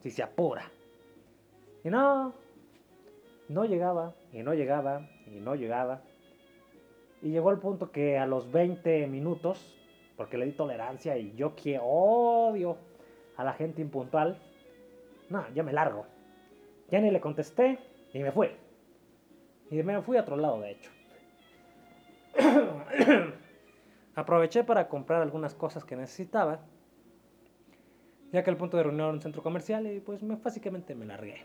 Si 0.00 0.10
se 0.10 0.22
apura. 0.22 0.72
Y 1.84 1.90
no, 1.90 2.32
no 3.50 3.66
llegaba, 3.66 4.14
y 4.32 4.42
no 4.42 4.54
llegaba, 4.54 5.06
y 5.26 5.38
no 5.40 5.54
llegaba. 5.54 6.00
Y 7.20 7.28
llegó 7.28 7.50
el 7.50 7.58
punto 7.58 7.92
que 7.92 8.16
a 8.16 8.24
los 8.24 8.50
20 8.50 9.06
minutos, 9.08 9.78
porque 10.16 10.38
le 10.38 10.46
di 10.46 10.52
tolerancia 10.52 11.18
y 11.18 11.34
yo 11.34 11.54
que 11.54 11.78
odio 11.78 12.78
a 13.36 13.44
la 13.44 13.52
gente 13.52 13.82
impuntual, 13.82 14.40
no, 15.28 15.44
ya 15.52 15.62
me 15.62 15.74
largo. 15.74 16.06
Ya 16.90 17.02
ni 17.02 17.10
le 17.10 17.20
contesté 17.20 17.78
y 18.14 18.20
me 18.20 18.32
fui. 18.32 18.48
Y 19.70 19.82
me 19.82 20.00
fui 20.00 20.16
a 20.16 20.22
otro 20.22 20.38
lado, 20.38 20.58
de 20.60 20.70
hecho. 20.70 20.90
Aproveché 24.16 24.64
para 24.64 24.88
comprar 24.88 25.20
algunas 25.20 25.54
cosas 25.54 25.84
que 25.84 25.94
necesitaba, 25.94 26.60
ya 28.32 28.42
que 28.42 28.48
el 28.48 28.56
punto 28.56 28.78
de 28.78 28.82
reunión 28.82 29.08
era 29.08 29.14
un 29.14 29.20
centro 29.20 29.42
comercial 29.42 29.86
y 29.86 30.00
pues 30.00 30.22
me, 30.22 30.36
básicamente 30.36 30.94
me 30.94 31.04
largué. 31.04 31.44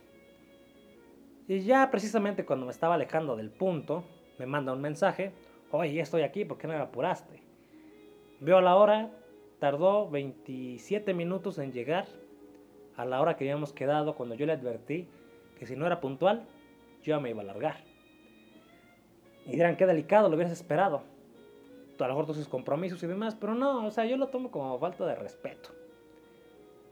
Y 1.49 1.59
ya 1.59 1.91
precisamente 1.91 2.45
cuando 2.45 2.65
me 2.65 2.71
estaba 2.71 2.95
alejando 2.95 3.35
del 3.35 3.49
punto, 3.49 4.05
me 4.39 4.45
manda 4.45 4.71
un 4.71 4.79
mensaje, 4.79 5.33
oye, 5.71 5.99
estoy 5.99 6.21
aquí, 6.21 6.45
¿por 6.45 6.57
qué 6.57 6.67
no 6.67 6.73
me 6.73 6.79
apuraste? 6.79 7.43
Veo 8.39 8.61
la 8.61 8.77
hora, 8.77 9.11
tardó 9.59 10.09
27 10.09 11.13
minutos 11.13 11.59
en 11.59 11.73
llegar 11.73 12.07
a 12.95 13.03
la 13.03 13.19
hora 13.19 13.35
que 13.35 13.43
habíamos 13.43 13.73
quedado 13.73 14.15
cuando 14.15 14.35
yo 14.35 14.45
le 14.45 14.53
advertí 14.53 15.09
que 15.59 15.65
si 15.67 15.75
no 15.75 15.85
era 15.85 15.99
puntual, 15.99 16.47
yo 17.03 17.19
me 17.19 17.31
iba 17.31 17.41
a 17.41 17.45
largar. 17.45 17.83
Y 19.45 19.51
dirán, 19.51 19.75
qué 19.75 19.85
delicado, 19.85 20.29
lo 20.29 20.35
hubieras 20.35 20.53
esperado. 20.53 21.03
A 22.03 22.07
lo 22.07 22.15
mejor 22.15 22.25
tus 22.25 22.47
compromisos 22.47 23.01
y 23.03 23.07
demás, 23.07 23.35
pero 23.35 23.55
no, 23.55 23.85
o 23.85 23.91
sea, 23.91 24.05
yo 24.05 24.17
lo 24.17 24.27
tomo 24.27 24.51
como 24.51 24.77
falta 24.79 25.05
de 25.05 25.15
respeto. 25.15 25.69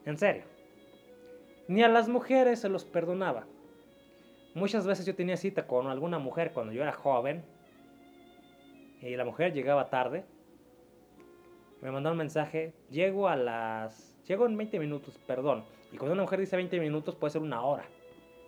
En 0.04 0.16
serio. 0.16 0.44
Ni 1.68 1.82
a 1.82 1.88
las 1.88 2.08
mujeres 2.08 2.60
se 2.60 2.68
los 2.68 2.84
perdonaba. 2.84 3.46
Muchas 4.54 4.86
veces 4.86 5.06
yo 5.06 5.14
tenía 5.14 5.36
cita 5.36 5.66
con 5.66 5.86
alguna 5.86 6.18
mujer 6.18 6.52
cuando 6.52 6.72
yo 6.72 6.82
era 6.82 6.92
joven 6.92 7.44
y 9.00 9.14
la 9.16 9.24
mujer 9.24 9.52
llegaba 9.52 9.88
tarde. 9.88 10.24
Me 11.80 11.90
mandó 11.90 12.10
un 12.10 12.16
mensaje, 12.16 12.74
llego 12.90 13.28
a 13.28 13.36
las... 13.36 14.20
Llego 14.26 14.46
en 14.46 14.56
20 14.56 14.78
minutos, 14.78 15.18
perdón. 15.26 15.64
Y 15.92 15.96
cuando 15.96 16.14
una 16.14 16.22
mujer 16.22 16.40
dice 16.40 16.56
20 16.56 16.78
minutos 16.80 17.14
puede 17.16 17.32
ser 17.32 17.42
una 17.42 17.62
hora. 17.62 17.84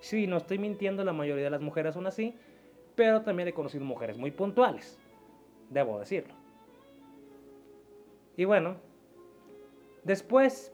Sí, 0.00 0.26
no 0.26 0.36
estoy 0.36 0.58
mintiendo, 0.58 1.04
la 1.04 1.12
mayoría 1.12 1.44
de 1.44 1.50
las 1.50 1.60
mujeres 1.60 1.94
son 1.94 2.08
así, 2.08 2.34
pero 2.96 3.22
también 3.22 3.48
he 3.48 3.52
conocido 3.52 3.84
mujeres 3.84 4.18
muy 4.18 4.32
puntuales, 4.32 4.98
debo 5.70 6.00
decirlo. 6.00 6.41
Y 8.36 8.44
bueno, 8.44 8.76
después, 10.04 10.72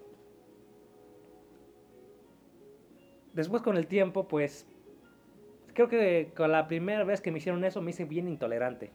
después 3.33 3.63
con 3.63 3.77
el 3.77 3.87
tiempo, 3.87 4.29
pues 4.29 4.67
creo 5.75 5.89
que 5.89 6.33
con 6.37 6.53
la 6.53 6.69
primera 6.69 7.05
vez 7.05 7.21
que 7.21 7.31
me 7.31 7.39
hicieron 7.39 7.65
eso 7.65 7.83
me 7.83 7.91
hice 7.91 8.05
bien 8.05 8.29
intolerante. 8.29 8.93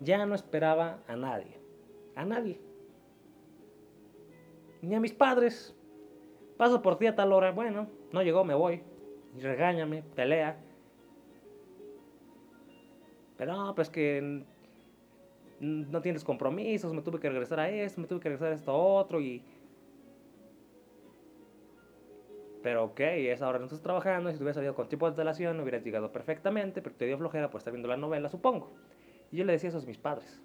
Ya 0.00 0.24
no 0.24 0.34
esperaba 0.34 1.02
a 1.06 1.16
nadie. 1.16 1.58
A 2.16 2.24
nadie. 2.24 2.60
Ni 4.82 4.94
a 4.94 5.00
mis 5.00 5.12
padres. 5.12 5.76
Paso 6.56 6.80
por 6.80 6.98
ti 6.98 7.06
a 7.06 7.14
tal 7.14 7.32
hora. 7.32 7.52
Bueno, 7.52 7.88
no 8.12 8.22
llegó, 8.22 8.44
me 8.44 8.54
voy. 8.54 8.82
Y 9.36 9.40
regáñame, 9.40 10.02
pelea. 10.02 10.58
Pero 13.36 13.52
no, 13.52 13.74
pues 13.74 13.88
que 13.88 14.44
no 15.60 16.00
tienes 16.00 16.24
compromisos, 16.24 16.92
me 16.92 17.02
tuve 17.02 17.20
que 17.20 17.28
regresar 17.28 17.60
a 17.60 17.68
esto, 17.68 18.00
me 18.00 18.06
tuve 18.06 18.20
que 18.20 18.28
regresar 18.28 18.52
a 18.52 18.54
esto 18.54 18.74
otro 18.74 19.20
y 19.20 19.42
pero 22.62 22.84
ok, 22.84 23.00
es 23.00 23.40
ahora 23.40 23.58
no 23.58 23.64
estás 23.64 23.80
trabajando, 23.80 24.30
si 24.30 24.36
hubieras 24.36 24.56
salido 24.56 24.74
con 24.74 24.88
tipo 24.88 25.06
de 25.06 25.10
instalación 25.10 25.60
hubieras 25.60 25.82
llegado 25.82 26.12
perfectamente, 26.12 26.82
pero 26.82 26.94
te 26.94 27.06
dio 27.06 27.16
flojera 27.16 27.50
por 27.50 27.58
estar 27.58 27.72
viendo 27.72 27.88
la 27.88 27.96
novela, 27.96 28.28
supongo. 28.28 28.70
Y 29.32 29.38
yo 29.38 29.44
le 29.44 29.52
decía 29.52 29.70
eso 29.70 29.78
a 29.78 29.82
mis 29.82 29.96
padres, 29.96 30.42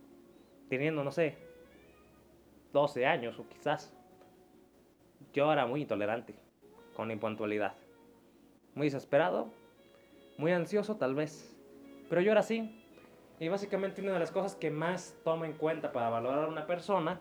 teniendo, 0.69 1.03
no 1.03 1.11
sé, 1.11 1.35
12 2.71 3.05
años 3.05 3.39
o 3.39 3.47
quizás. 3.47 3.93
Yo 5.33 5.51
era 5.51 5.65
muy 5.65 5.81
intolerante 5.81 6.35
con 6.95 7.07
la 7.07 7.13
impuntualidad. 7.13 7.73
Muy 8.73 8.87
desesperado, 8.87 9.49
muy 10.37 10.51
ansioso 10.51 10.95
tal 10.95 11.15
vez. 11.15 11.57
Pero 12.09 12.21
yo 12.21 12.31
era 12.31 12.41
así. 12.41 12.84
Y 13.39 13.49
básicamente 13.49 14.01
una 14.01 14.13
de 14.13 14.19
las 14.19 14.31
cosas 14.31 14.55
que 14.55 14.71
más 14.71 15.15
tomo 15.23 15.45
en 15.45 15.53
cuenta 15.53 15.91
para 15.91 16.09
valorar 16.09 16.45
a 16.45 16.47
una 16.47 16.65
persona 16.65 17.19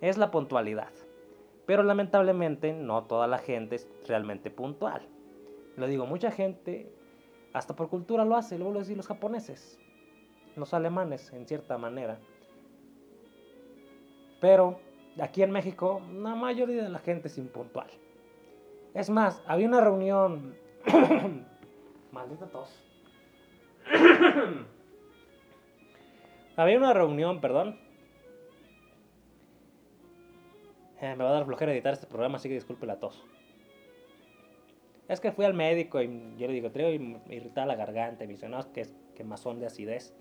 es 0.00 0.18
la 0.18 0.30
puntualidad. 0.30 0.92
Pero 1.64 1.82
lamentablemente 1.82 2.72
no 2.72 3.04
toda 3.04 3.26
la 3.26 3.38
gente 3.38 3.76
es 3.76 3.88
realmente 4.06 4.50
puntual. 4.50 5.02
Lo 5.76 5.86
digo, 5.86 6.06
mucha 6.06 6.30
gente, 6.30 6.92
hasta 7.52 7.74
por 7.74 7.88
cultura 7.88 8.24
lo 8.24 8.36
hace, 8.36 8.58
luego 8.58 8.74
lo 8.74 8.80
decir 8.80 8.96
los 8.96 9.08
japoneses, 9.08 9.78
los 10.56 10.74
alemanes 10.74 11.32
en 11.32 11.46
cierta 11.46 11.78
manera. 11.78 12.18
Pero 14.40 14.78
aquí 15.20 15.42
en 15.42 15.50
México 15.50 16.02
la 16.12 16.34
mayoría 16.34 16.82
de 16.82 16.90
la 16.90 16.98
gente 16.98 17.28
es 17.28 17.38
impuntual. 17.38 17.88
Es 18.94 19.10
más, 19.10 19.42
había 19.46 19.68
una 19.68 19.80
reunión... 19.80 20.54
Maldita 22.12 22.46
tos. 22.46 22.82
había 26.56 26.78
una 26.78 26.92
reunión, 26.92 27.40
perdón, 27.40 27.78
Eh, 31.00 31.14
me 31.14 31.24
va 31.24 31.30
a 31.30 31.32
dar 31.34 31.44
flojera 31.44 31.72
editar 31.72 31.92
este 31.92 32.06
programa, 32.06 32.36
así 32.36 32.48
que 32.48 32.54
disculpe 32.54 32.86
la 32.86 32.98
tos. 32.98 33.22
Es 35.08 35.20
que 35.20 35.30
fui 35.30 35.44
al 35.44 35.54
médico 35.54 36.00
y 36.00 36.34
yo 36.36 36.46
le 36.46 36.54
digo, 36.54 36.70
traigo 36.70 37.20
irritada 37.28 37.66
la 37.66 37.76
garganta. 37.76 38.24
Y 38.24 38.26
me 38.26 38.32
dice, 38.32 38.48
no, 38.48 38.58
es 38.58 38.66
que 38.66 38.80
es 38.80 38.94
quemazón 39.14 39.60
de 39.60 39.66
acidez 39.66 40.14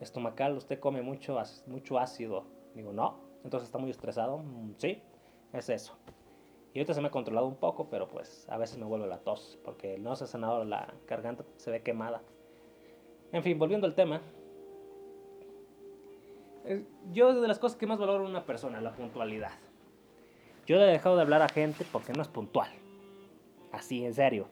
estomacal. 0.00 0.56
Usted 0.56 0.80
come 0.80 1.02
mucho, 1.02 1.40
mucho 1.66 1.98
ácido. 1.98 2.46
Digo, 2.74 2.92
no. 2.92 3.20
Entonces 3.44 3.68
está 3.68 3.78
muy 3.78 3.90
estresado. 3.90 4.38
Mm, 4.38 4.72
sí, 4.78 5.02
es 5.52 5.68
eso. 5.68 5.96
Y 6.72 6.78
ahorita 6.78 6.94
se 6.94 7.00
me 7.00 7.08
ha 7.08 7.10
controlado 7.12 7.46
un 7.46 7.56
poco, 7.56 7.88
pero 7.88 8.08
pues 8.08 8.48
a 8.48 8.56
veces 8.58 8.78
me 8.78 8.86
vuelve 8.86 9.06
la 9.06 9.18
tos. 9.18 9.58
Porque 9.62 9.98
no 9.98 10.16
se 10.16 10.24
ha 10.24 10.26
sanado 10.26 10.64
la 10.64 10.92
garganta, 11.06 11.44
se 11.58 11.70
ve 11.70 11.82
quemada. 11.82 12.22
En 13.30 13.42
fin, 13.42 13.58
volviendo 13.58 13.86
al 13.86 13.94
tema. 13.94 14.20
Yo 17.12 17.40
de 17.40 17.48
las 17.48 17.58
cosas 17.58 17.76
que 17.76 17.86
más 17.86 17.98
valoro 17.98 18.24
en 18.24 18.30
una 18.30 18.44
persona, 18.44 18.80
la 18.80 18.92
puntualidad. 18.92 19.52
Yo 20.66 20.76
le 20.76 20.84
he 20.84 20.92
dejado 20.92 21.16
de 21.16 21.22
hablar 21.22 21.42
a 21.42 21.48
gente 21.48 21.84
porque 21.92 22.12
no 22.12 22.22
es 22.22 22.28
puntual. 22.28 22.70
Así, 23.70 24.04
en 24.04 24.14
serio. 24.14 24.48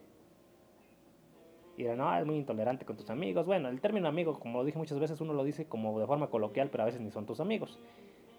Y 1.76 1.84
no, 1.84 2.14
es 2.14 2.26
muy 2.26 2.36
intolerante 2.36 2.84
con 2.84 2.96
tus 2.96 3.08
amigos. 3.08 3.46
Bueno, 3.46 3.68
el 3.70 3.80
término 3.80 4.08
amigo, 4.08 4.38
como 4.38 4.58
lo 4.58 4.64
dije 4.64 4.78
muchas 4.78 4.98
veces, 4.98 5.20
uno 5.20 5.32
lo 5.32 5.42
dice 5.42 5.66
como 5.66 5.98
de 5.98 6.06
forma 6.06 6.28
coloquial, 6.28 6.68
pero 6.70 6.82
a 6.82 6.86
veces 6.86 7.00
ni 7.00 7.10
son 7.10 7.24
tus 7.24 7.40
amigos. 7.40 7.78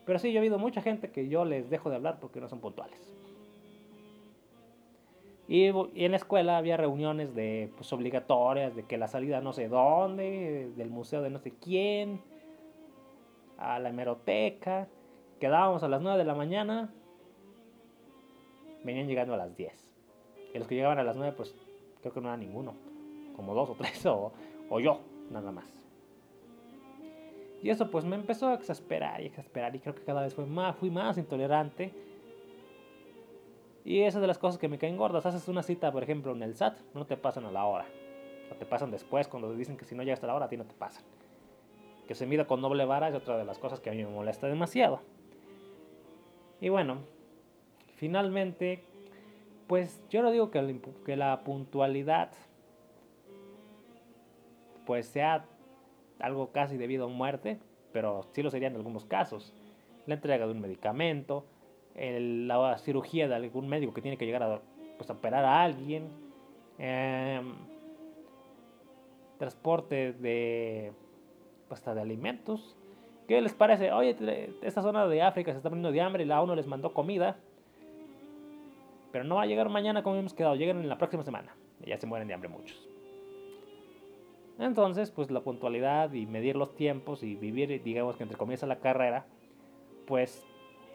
Pero 0.05 0.19
sí, 0.19 0.31
yo 0.31 0.39
he 0.39 0.41
oído 0.43 0.59
mucha 0.59 0.81
gente 0.81 1.09
que 1.09 1.27
yo 1.27 1.43
les 1.45 1.69
dejo 1.69 1.89
de 1.89 1.95
hablar 1.95 2.19
porque 2.19 2.39
no 2.39 2.49
son 2.49 2.59
puntuales. 2.59 3.11
Y, 5.47 5.65
en 5.65 6.11
la 6.11 6.17
escuela 6.17 6.57
había 6.57 6.77
reuniones 6.77 7.33
de 7.35 7.71
pues, 7.75 7.91
obligatorias, 7.91 8.75
de 8.75 8.83
que 8.83 8.97
la 8.97 9.07
salida 9.07 9.41
no 9.41 9.53
sé 9.53 9.67
dónde, 9.67 10.71
del 10.75 10.89
museo 10.89 11.21
de 11.21 11.29
no 11.29 11.39
sé 11.39 11.51
quién, 11.51 12.21
a 13.57 13.79
la 13.79 13.89
hemeroteca. 13.89 14.87
Quedábamos 15.39 15.83
a 15.83 15.87
las 15.87 16.01
9 16.01 16.17
de 16.17 16.25
la 16.25 16.35
mañana 16.35 16.93
venían 18.83 19.07
llegando 19.07 19.33
a 19.33 19.37
las 19.37 19.55
10. 19.55 19.73
Y 20.53 20.59
los 20.59 20.67
que 20.67 20.75
llegaban 20.75 20.99
a 20.99 21.03
las 21.03 21.15
9, 21.15 21.33
pues 21.35 21.55
creo 22.01 22.13
que 22.13 22.21
no 22.21 22.27
era 22.27 22.37
ninguno, 22.37 22.73
como 23.35 23.53
dos 23.53 23.69
o 23.69 23.75
tres, 23.75 24.05
o, 24.05 24.31
o 24.69 24.79
yo, 24.79 24.99
nada 25.31 25.51
más. 25.51 25.65
Y 27.61 27.69
eso 27.69 27.89
pues 27.89 28.03
me 28.03 28.17
empezó 28.17 28.49
a 28.49 28.55
exasperar 28.55 29.21
y 29.21 29.27
exasperar 29.27 29.73
y 29.73 29.79
creo 29.79 29.95
que 29.95 30.03
cada 30.03 30.21
vez 30.21 30.33
fue 30.33 30.45
más, 30.45 30.75
fui 30.75 30.91
más 30.91 31.17
intolerante. 31.17 31.93
Y 33.85 34.01
esa 34.01 34.19
de 34.19 34.27
las 34.27 34.37
cosas 34.37 34.59
que 34.59 34.67
me 34.67 34.77
caen 34.77 34.97
gordas. 34.97 35.25
Haces 35.25 35.47
una 35.47 35.63
cita, 35.63 35.91
por 35.91 36.03
ejemplo, 36.03 36.33
en 36.33 36.43
el 36.43 36.55
SAT, 36.55 36.77
no 36.93 37.05
te 37.05 37.15
pasan 37.15 37.45
a 37.45 37.51
la 37.51 37.65
hora. 37.65 37.85
O 38.51 38.55
te 38.55 38.65
pasan 38.65 38.91
después 38.91 39.29
cuando 39.29 39.53
dicen 39.53 39.77
que 39.77 39.85
si 39.85 39.95
no 39.95 40.03
llegas 40.03 40.23
a 40.23 40.27
la 40.27 40.35
hora 40.35 40.45
a 40.45 40.49
ti 40.49 40.57
no 40.57 40.65
te 40.65 40.73
pasan. 40.73 41.03
Que 42.07 42.15
se 42.15 42.25
mida 42.25 42.45
con 42.45 42.61
doble 42.61 42.85
vara 42.85 43.09
es 43.09 43.15
otra 43.15 43.37
de 43.37 43.45
las 43.45 43.59
cosas 43.59 43.79
que 43.79 43.89
a 43.89 43.93
mí 43.93 44.03
me 44.03 44.09
molesta 44.09 44.47
demasiado. 44.47 45.01
Y 46.59 46.69
bueno, 46.69 46.99
finalmente, 47.95 48.83
pues 49.67 50.01
yo 50.09 50.21
no 50.21 50.31
digo 50.31 50.51
que, 50.51 50.79
que 51.05 51.15
la 51.15 51.43
puntualidad 51.43 52.31
pues 54.85 55.07
sea 55.07 55.45
algo 56.19 56.51
casi 56.51 56.77
debido 56.77 57.05
a 57.05 57.07
muerte, 57.07 57.59
pero 57.91 58.23
sí 58.31 58.43
lo 58.43 58.49
sería 58.49 58.67
en 58.67 58.75
algunos 58.75 59.05
casos. 59.05 59.53
La 60.05 60.15
entrega 60.15 60.45
de 60.45 60.51
un 60.51 60.61
medicamento, 60.61 61.45
la 61.95 62.77
cirugía 62.77 63.27
de 63.27 63.35
algún 63.35 63.67
médico 63.67 63.93
que 63.93 64.01
tiene 64.01 64.17
que 64.17 64.25
llegar 64.25 64.43
a, 64.43 64.61
pues, 64.97 65.09
operar 65.09 65.45
a 65.45 65.63
alguien, 65.63 66.07
em, 66.77 67.53
transporte 69.37 70.13
de, 70.13 70.91
pues, 71.81 71.95
de 71.95 72.01
alimentos. 72.01 72.75
¿Qué 73.27 73.41
les 73.41 73.53
parece? 73.53 73.91
Oye, 73.91 74.15
esta 74.61 74.81
zona 74.81 75.07
de 75.07 75.21
África 75.21 75.51
se 75.51 75.57
está 75.57 75.69
poniendo 75.69 75.91
de 75.91 76.01
hambre 76.01 76.23
y 76.23 76.27
la 76.27 76.41
ONU 76.41 76.55
les 76.55 76.67
mandó 76.67 76.93
comida. 76.93 77.37
Pero 79.11 79.23
no 79.23 79.35
va 79.35 79.43
a 79.43 79.45
llegar 79.45 79.69
mañana 79.69 80.03
como 80.03 80.17
hemos 80.17 80.33
quedado, 80.33 80.55
llegan 80.55 80.79
en 80.79 80.89
la 80.89 80.97
próxima 80.97 81.23
semana. 81.23 81.55
Y 81.83 81.89
ya 81.89 81.97
se 81.97 82.07
mueren 82.07 82.27
de 82.27 82.33
hambre 82.33 82.49
muchos. 82.49 82.89
Entonces, 84.59 85.09
pues 85.09 85.31
la 85.31 85.41
puntualidad 85.41 86.13
y 86.13 86.25
medir 86.25 86.55
los 86.55 86.75
tiempos 86.75 87.23
y 87.23 87.35
vivir, 87.35 87.81
digamos 87.83 88.17
que 88.17 88.23
entre 88.23 88.37
comillas, 88.37 88.63
la 88.63 88.79
carrera, 88.79 89.25
pues 90.05 90.45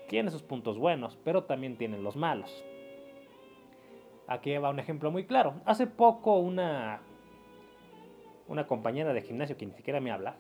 tiene 0.08 0.30
sus 0.30 0.42
puntos 0.42 0.78
buenos, 0.78 1.18
pero 1.24 1.44
también 1.44 1.76
tiene 1.76 1.98
los 1.98 2.16
malos. 2.16 2.64
Aquí 4.26 4.56
va 4.58 4.70
un 4.70 4.78
ejemplo 4.78 5.10
muy 5.10 5.24
claro. 5.24 5.54
Hace 5.64 5.86
poco 5.86 6.38
una, 6.38 7.00
una 8.46 8.66
compañera 8.66 9.12
de 9.12 9.22
gimnasio 9.22 9.56
que 9.56 9.66
ni 9.66 9.72
siquiera 9.72 10.00
me 10.00 10.10
habla, 10.10 10.36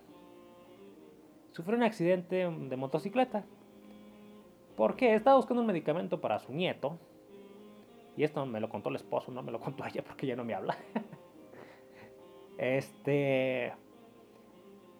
sufrió 1.58 1.76
un 1.76 1.82
accidente 1.82 2.48
de 2.48 2.76
motocicleta. 2.76 3.44
Porque 4.76 5.12
estaba 5.12 5.36
buscando 5.36 5.60
un 5.60 5.66
medicamento 5.66 6.20
para 6.20 6.38
su 6.38 6.52
nieto. 6.52 7.00
Y 8.16 8.22
esto 8.22 8.46
me 8.46 8.60
lo 8.60 8.68
contó 8.68 8.90
el 8.90 8.94
esposo, 8.94 9.32
no 9.32 9.42
me 9.42 9.50
lo 9.50 9.58
contó 9.58 9.84
ella 9.92 10.04
porque 10.04 10.28
ya 10.28 10.36
no 10.36 10.44
me 10.44 10.54
habla. 10.54 10.76
Este. 12.58 13.72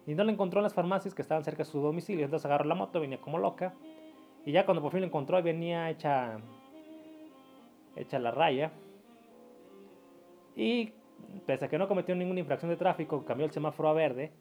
Y 0.05 0.15
no 0.15 0.25
lo 0.25 0.31
encontró 0.31 0.59
en 0.59 0.63
las 0.63 0.73
farmacias 0.73 1.15
que 1.15 1.21
estaban 1.21 1.45
cerca 1.45 1.59
de 1.59 1.69
su 1.69 1.79
domicilio. 1.79 2.25
Entonces 2.25 2.45
agarró 2.45 2.65
la 2.65 2.75
moto, 2.75 2.99
venía 2.99 3.21
como 3.21 3.37
loca. 3.37 3.73
Y 4.45 4.51
ya 4.51 4.65
cuando 4.65 4.81
por 4.81 4.91
fin 4.91 4.99
lo 4.99 5.07
encontró, 5.07 5.41
venía 5.41 5.89
hecha. 5.89 6.41
hecha 7.95 8.19
la 8.19 8.31
raya. 8.31 8.73
Y 10.57 10.91
pese 11.45 11.65
a 11.65 11.69
que 11.69 11.77
no 11.77 11.87
cometió 11.87 12.15
ninguna 12.15 12.41
infracción 12.41 12.69
de 12.69 12.75
tráfico, 12.75 13.23
cambió 13.23 13.45
el 13.45 13.53
semáforo 13.53 13.87
a 13.87 13.93
verde. 13.93 14.33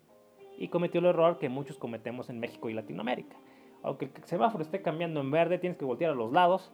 Y 0.59 0.69
cometió 0.69 1.01
el 1.01 1.07
error 1.07 1.39
que 1.39 1.49
muchos 1.49 1.79
cometemos 1.79 2.29
en 2.29 2.41
México 2.41 2.69
y 2.69 2.75
Latinoamérica. 2.75 3.37
Aunque 3.83 4.07
el 4.07 4.25
semáforo 4.25 4.63
esté 4.63 4.83
cambiando 4.83 5.21
en 5.21 5.31
verde, 5.31 5.59
tienes 5.59 5.79
que 5.79 5.85
voltear 5.85 6.11
a 6.11 6.15
los 6.15 6.33
lados. 6.33 6.73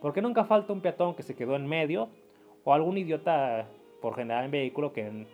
Porque 0.00 0.22
nunca 0.22 0.44
falta 0.44 0.72
un 0.72 0.80
peatón 0.80 1.14
que 1.14 1.22
se 1.22 1.34
quedó 1.34 1.56
en 1.56 1.66
medio. 1.66 2.08
O 2.62 2.72
algún 2.72 2.96
idiota, 2.96 3.68
por 4.00 4.14
general 4.14 4.44
en 4.46 4.50
vehículo, 4.52 4.92
que 4.92 5.26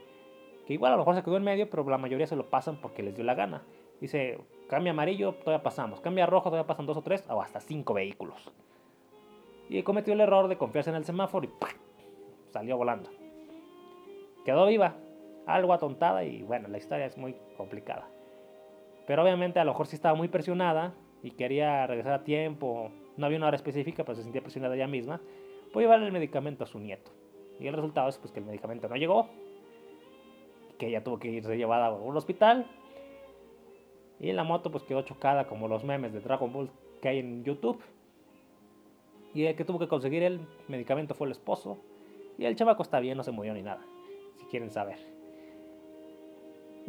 igual 0.69 0.93
a 0.93 0.97
lo 0.97 1.03
mejor 1.03 1.15
se 1.15 1.23
quedó 1.23 1.37
en 1.37 1.45
medio, 1.45 1.69
pero 1.69 1.89
la 1.89 1.99
mayoría 1.99 2.27
se 2.27 2.37
lo 2.37 2.49
pasan 2.49 2.81
porque 2.81 3.03
les 3.03 3.15
dio 3.15 3.25
la 3.25 3.35
gana. 3.35 3.63
Dice, 4.01 4.39
cambia 4.69 4.93
amarillo, 4.93 5.35
todavía 5.35 5.63
pasamos. 5.63 6.01
Cambia 6.01 6.27
rojo, 6.27 6.49
todavía 6.49 6.67
pasan 6.67 6.87
dos 6.87 6.97
o 6.97 7.03
tres, 7.03 7.25
o 7.29 7.43
hasta 7.43 7.61
cinco 7.61 7.95
vehículos. 7.95 8.51
Y 9.69 9.83
cometió 9.83 10.15
el 10.15 10.21
error 10.21 10.49
de 10.49 10.57
confiarse 10.57 10.91
en 10.91 10.97
el 10.97 11.05
semáforo 11.05 11.47
y 11.47 11.51
salió 12.51 12.77
volando. 12.77 13.11
Quedó 14.45 14.67
viva, 14.67 14.97
algo 15.55 15.73
atontada 15.73 16.25
y 16.25 16.43
bueno, 16.43 16.69
la 16.69 16.79
historia 16.79 17.07
es 17.07 17.17
muy 17.17 17.37
complicada. 17.57 18.09
Pero 19.07 19.23
obviamente 19.23 19.59
a 19.59 19.65
lo 19.65 19.73
mejor 19.73 19.87
sí 19.87 19.97
estaba 19.97 20.15
muy 20.15 20.29
presionada 20.29 20.95
y 21.23 21.33
quería 21.33 21.87
regresar 21.87 22.13
a 22.13 22.25
tiempo. 22.25 22.91
No 23.17 23.27
había 23.27 23.39
una 23.39 23.49
hora 23.49 23.57
específica, 23.57 24.05
pero 24.05 24.17
se 24.17 24.23
sentía 24.23 24.41
presionada 24.41 24.75
ella 24.75 24.87
misma. 24.87 25.21
Puede 25.73 25.87
llevar 25.87 26.03
el 26.03 26.13
medicamento 26.13 26.65
a 26.65 26.67
su 26.67 26.79
nieto. 26.79 27.11
Y 27.59 27.67
el 27.67 27.75
resultado 27.75 28.09
es 28.09 28.19
pues, 28.19 28.33
que 28.33 28.41
el 28.41 28.47
medicamento 28.47 28.89
no 28.89 28.97
llegó 28.97 29.29
que 30.81 30.89
ella 30.89 31.05
tuvo 31.05 31.19
que 31.19 31.29
irse 31.29 31.57
llevada 31.57 31.87
a 31.87 31.93
un 31.93 32.17
hospital. 32.17 32.67
Y 34.19 34.33
la 34.33 34.45
moto 34.45 34.71
pues 34.71 34.83
quedó 34.83 35.03
chocada 35.03 35.47
como 35.47 35.69
los 35.69 35.85
memes 35.85 36.13
de 36.13 36.21
Dragon 36.21 36.53
Ball 36.53 36.71
que 37.01 37.09
hay 37.09 37.19
en 37.19 37.45
YouTube. 37.45 37.81
Y 39.35 39.45
el 39.45 39.55
que 39.55 39.65
tuvo 39.65 39.79
que 39.79 39.87
conseguir 39.87 40.23
el 40.23 40.41
medicamento 40.69 41.15
fue 41.15 41.27
el 41.27 41.33
esposo. 41.33 41.79
Y 42.39 42.47
el 42.47 42.57
chavaco 42.57 42.83
está 42.83 42.99
bien, 42.99 43.17
no 43.17 43.23
se 43.23 43.31
murió 43.31 43.55
ni 43.55 43.63
nada. 43.63 43.83
Si 44.39 44.47
quieren 44.47 44.71
saber. 44.71 45.20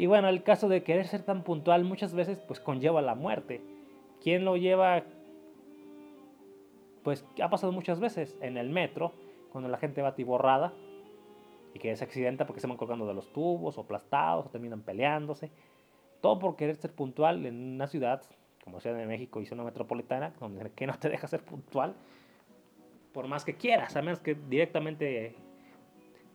Y 0.02 0.08
bueno, 0.08 0.30
el 0.30 0.42
caso 0.42 0.68
de 0.68 0.82
querer 0.82 1.06
ser 1.06 1.22
tan 1.22 1.44
puntual 1.44 1.84
muchas 1.84 2.16
veces 2.16 2.40
pues 2.40 2.60
conlleva 2.60 3.04
la 3.04 3.14
muerte. 3.14 3.62
¿Quién 4.20 4.46
lo 4.46 4.58
lleva? 4.58 5.04
Pues 7.04 7.24
ha 7.40 7.52
pasado 7.52 7.72
muchas 7.72 8.00
veces 8.00 8.36
en 8.42 8.58
el 8.58 8.72
metro, 8.72 9.14
cuando 9.52 9.70
la 9.70 9.78
gente 9.78 10.02
va 10.02 10.08
atiborrada 10.08 10.74
y 11.76 11.78
que 11.78 11.96
se 11.96 12.04
accidenta 12.04 12.48
porque 12.48 12.62
se 12.62 12.66
van 12.66 12.78
colgando 12.78 13.06
de 13.06 13.14
los 13.14 13.32
tubos 13.32 13.78
o 13.78 13.82
aplastados 13.82 14.48
o 14.48 14.50
terminan 14.50 14.82
peleándose. 14.82 15.52
Todo 16.20 16.40
por 16.40 16.56
querer 16.56 16.78
ser 16.78 16.94
puntual 16.94 17.46
en 17.46 17.76
una 17.76 17.86
ciudad 17.86 18.24
como 18.64 18.80
Ciudad 18.80 18.98
de 18.98 19.06
México 19.06 19.40
y 19.40 19.46
zona 19.46 19.64
metropolitana, 19.64 20.34
donde 20.40 20.72
que 20.72 20.88
no 20.88 20.98
te 20.98 21.10
deja 21.10 21.28
ser 21.28 21.46
puntual 21.46 21.94
por 23.14 23.28
más 23.28 23.46
que 23.46 23.54
quieras, 23.56 23.96
a 23.96 24.02
menos 24.02 24.20
que 24.20 24.34
directamente 24.34 25.36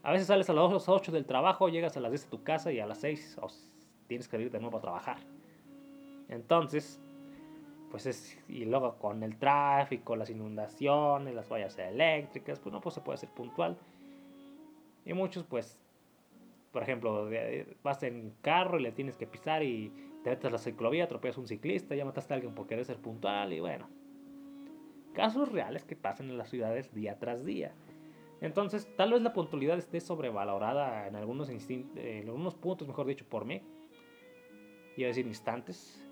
a 0.07 0.13
veces 0.13 0.29
sales 0.29 0.49
a 0.49 0.53
las 0.53 0.89
8 0.89 1.11
del 1.11 1.27
trabajo, 1.27 1.69
llegas 1.69 1.97
a 1.97 2.01
las 2.01 2.13
10 2.13 2.23
de 2.23 2.31
tu 2.31 2.45
casa 2.45 2.71
y 2.71 2.79
a 2.79 2.87
las 2.87 2.99
6 2.99 3.41
tienes 4.07 4.29
que 4.29 4.41
ir 4.41 4.53
de 4.53 4.61
nuevo 4.61 4.79
a 4.79 4.81
trabajar. 4.81 5.17
Entonces, 6.29 7.01
pues 7.91 8.07
es, 8.07 8.39
y 8.49 8.67
luego 8.67 8.99
con 8.99 9.25
el 9.25 9.37
tráfico, 9.37 10.15
las 10.15 10.31
inundaciones, 10.31 11.35
las 11.35 11.51
vallas 11.51 11.77
eléctricas, 11.81 12.61
pues 12.61 12.73
no 12.73 12.81
pues 12.81 12.95
se 12.95 13.01
puede 13.01 13.19
ser 13.19 13.31
puntual. 13.31 13.77
Y 15.05 15.13
muchos, 15.13 15.43
pues, 15.43 15.77
por 16.71 16.85
ejemplo, 16.85 17.29
vas 17.83 18.01
en 18.05 18.33
carro 18.43 18.79
y 18.79 18.85
le 18.85 18.93
tienes 18.93 19.17
que 19.17 19.27
pisar 19.27 19.65
y 19.65 19.93
te 20.23 20.31
metes 20.31 20.45
a 20.45 20.51
la 20.51 20.59
ciclovía, 20.59 21.03
atropellas 21.03 21.37
a 21.37 21.41
un 21.41 21.49
ciclista, 21.49 21.97
ya 21.97 22.05
mataste 22.05 22.33
a 22.33 22.37
alguien 22.37 22.55
por 22.55 22.69
querer 22.69 22.85
ser 22.85 22.99
puntual 22.99 23.53
y 23.53 23.59
bueno. 23.59 23.89
Casos 25.15 25.51
reales 25.51 25.83
que 25.83 25.97
pasan 25.97 26.31
en 26.31 26.39
las 26.39 26.49
ciudades 26.49 26.95
día 26.95 27.19
tras 27.19 27.45
día. 27.45 27.75
Entonces, 28.41 28.89
tal 28.97 29.13
vez 29.13 29.23
la 29.23 29.33
puntualidad 29.33 29.79
esté 29.79 30.01
sobrevalorada 30.01 31.07
en 31.07 31.17
algunos, 31.17 31.49
en 31.49 32.29
algunos 32.29 32.55
puntos, 32.55 32.87
mejor 32.87 33.07
dicho, 33.07 33.25
por 33.29 33.45
mí. 33.45 33.63
Iba 34.97 35.07
a 35.07 35.09
decir 35.09 35.27
instantes. 35.27 36.03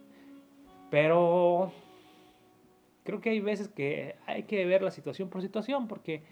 Pero 0.91 1.73
creo 3.03 3.21
que 3.21 3.31
hay 3.31 3.41
veces 3.41 3.69
que 3.69 4.17
hay 4.27 4.45
que 4.45 4.65
ver 4.65 4.83
la 4.83 4.91
situación 4.91 5.29
por 5.29 5.43
situación, 5.43 5.89
porque 5.89 6.23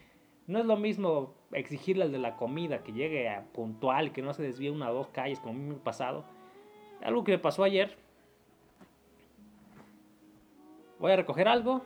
no 0.47 0.59
es 0.59 0.65
lo 0.65 0.77
mismo 0.77 1.35
exigirle 1.53 2.05
al 2.05 2.13
de 2.13 2.19
la 2.19 2.37
comida 2.37 2.83
que 2.83 2.93
llegue 2.93 3.29
a 3.29 3.45
puntual, 3.53 4.13
que 4.13 4.23
no 4.23 4.33
se 4.33 4.43
desvíe 4.43 4.71
una 4.71 4.91
o 4.91 4.95
dos 4.95 5.09
calles 5.09 5.41
como 5.41 5.53
a 5.53 5.57
mí 5.57 5.75
pasado. 5.83 6.25
Algo 7.03 7.25
que 7.25 7.33
me 7.33 7.39
pasó 7.39 7.65
ayer. 7.65 7.97
Voy 10.99 11.13
a 11.13 11.17
recoger 11.17 11.49
algo. 11.49 11.83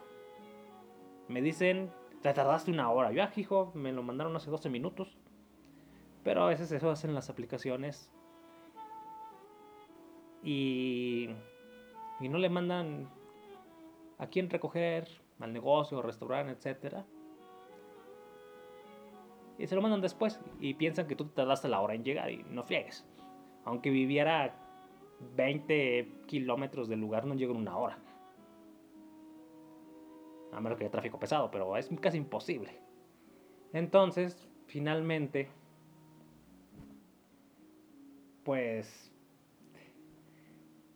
Me 1.29 1.40
dicen, 1.40 1.90
te 2.30 2.34
tardaste 2.34 2.70
una 2.70 2.90
hora. 2.90 3.12
Yo, 3.12 3.22
ah, 3.22 3.30
hijo, 3.36 3.72
me 3.74 3.92
lo 3.92 4.02
mandaron 4.02 4.34
hace 4.36 4.50
12 4.50 4.68
minutos. 4.70 5.16
Pero 6.24 6.44
a 6.44 6.48
veces 6.48 6.70
eso 6.72 6.90
hacen 6.90 7.14
las 7.14 7.30
aplicaciones. 7.30 8.10
Y, 10.42 11.30
y 12.20 12.28
no 12.28 12.38
le 12.38 12.48
mandan 12.48 13.08
a 14.18 14.26
quién 14.26 14.50
recoger, 14.50 15.08
al 15.40 15.52
negocio, 15.52 16.00
restaurante, 16.02 16.52
etcétera 16.52 17.04
y 19.58 19.66
se 19.66 19.74
lo 19.74 19.82
mandan 19.82 20.00
después 20.00 20.40
y 20.60 20.74
piensan 20.74 21.06
que 21.06 21.16
tú 21.16 21.26
te 21.26 21.34
tardaste 21.34 21.68
la 21.68 21.80
hora 21.80 21.94
en 21.94 22.04
llegar 22.04 22.30
y 22.30 22.44
no 22.50 22.62
friegues. 22.62 23.06
Aunque 23.64 23.90
viviera 23.90 24.54
20 25.34 26.24
kilómetros 26.26 26.88
del 26.88 27.00
lugar, 27.00 27.24
no 27.24 27.34
llega 27.34 27.52
en 27.52 27.58
una 27.58 27.76
hora. 27.76 27.98
A 30.57 30.61
menos 30.61 30.79
que 30.79 30.85
haya 30.85 30.90
tráfico 30.90 31.19
pesado, 31.19 31.51
pero 31.51 31.77
es 31.77 31.90
casi 32.01 32.16
imposible. 32.16 32.71
Entonces, 33.75 34.49
finalmente, 34.66 35.51
pues, 38.42 39.12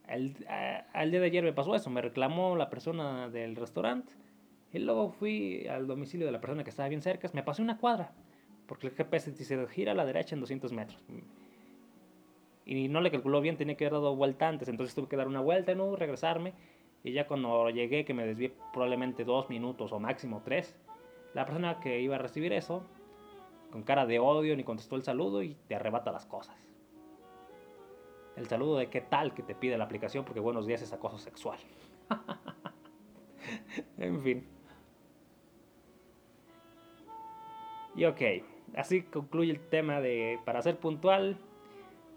al 0.07 1.11
día 1.11 1.19
de 1.19 1.25
ayer 1.25 1.43
me 1.43 1.53
pasó 1.53 1.75
eso. 1.75 1.91
Me 1.91 2.01
reclamó 2.01 2.55
la 2.55 2.71
persona 2.71 3.29
del 3.29 3.55
restaurante. 3.55 4.13
Y 4.73 4.79
luego 4.79 5.11
fui 5.11 5.67
al 5.67 5.85
domicilio 5.85 6.25
de 6.25 6.31
la 6.31 6.41
persona 6.41 6.63
que 6.63 6.71
estaba 6.71 6.89
bien 6.89 7.03
cerca. 7.03 7.29
Me 7.33 7.43
pasé 7.43 7.61
una 7.61 7.77
cuadra 7.77 8.13
porque 8.65 8.87
el 8.87 8.93
GPS 8.93 9.31
dice 9.31 9.67
gira 9.67 9.91
a 9.91 9.95
la 9.95 10.05
derecha 10.05 10.33
en 10.33 10.41
200 10.41 10.71
metros. 10.71 11.03
Y 12.65 12.87
no 12.87 13.01
le 13.01 13.11
calculó 13.11 13.41
bien, 13.41 13.57
tenía 13.57 13.75
que 13.75 13.85
haber 13.85 13.99
dado 13.99 14.15
vuelta 14.15 14.47
antes. 14.47 14.69
Entonces 14.69 14.95
tuve 14.95 15.07
que 15.07 15.17
dar 15.17 15.27
una 15.27 15.41
vuelta 15.41 15.73
U, 15.73 15.95
regresarme. 15.95 16.53
Y 17.03 17.13
ya 17.13 17.27
cuando 17.27 17.69
llegué, 17.69 18.05
que 18.05 18.13
me 18.13 18.25
desvié 18.25 18.53
probablemente 18.73 19.23
dos 19.23 19.49
minutos 19.49 19.91
o 19.91 19.99
máximo 19.99 20.41
tres, 20.43 20.75
la 21.33 21.45
persona 21.45 21.79
que 21.79 21.99
iba 21.99 22.15
a 22.15 22.19
recibir 22.19 22.53
eso, 22.53 22.83
con 23.71 23.83
cara 23.83 24.05
de 24.05 24.19
odio, 24.19 24.55
ni 24.55 24.63
contestó 24.63 24.95
el 24.95 25.03
saludo 25.03 25.41
y 25.41 25.55
te 25.67 25.75
arrebata 25.75 26.11
las 26.11 26.25
cosas. 26.25 26.67
El 28.35 28.47
saludo 28.47 28.77
de 28.77 28.89
qué 28.89 29.01
tal 29.01 29.33
que 29.33 29.43
te 29.43 29.55
pide 29.55 29.77
la 29.77 29.85
aplicación 29.85 30.25
porque 30.25 30.39
buenos 30.39 30.65
días 30.67 30.81
es 30.81 30.93
acoso 30.93 31.17
sexual. 31.17 31.57
en 33.97 34.21
fin. 34.21 34.47
Y 37.95 38.05
ok, 38.05 38.21
así 38.75 39.03
concluye 39.03 39.51
el 39.51 39.59
tema 39.59 40.01
de 40.01 40.39
para 40.45 40.61
ser 40.61 40.77
puntual. 40.77 41.37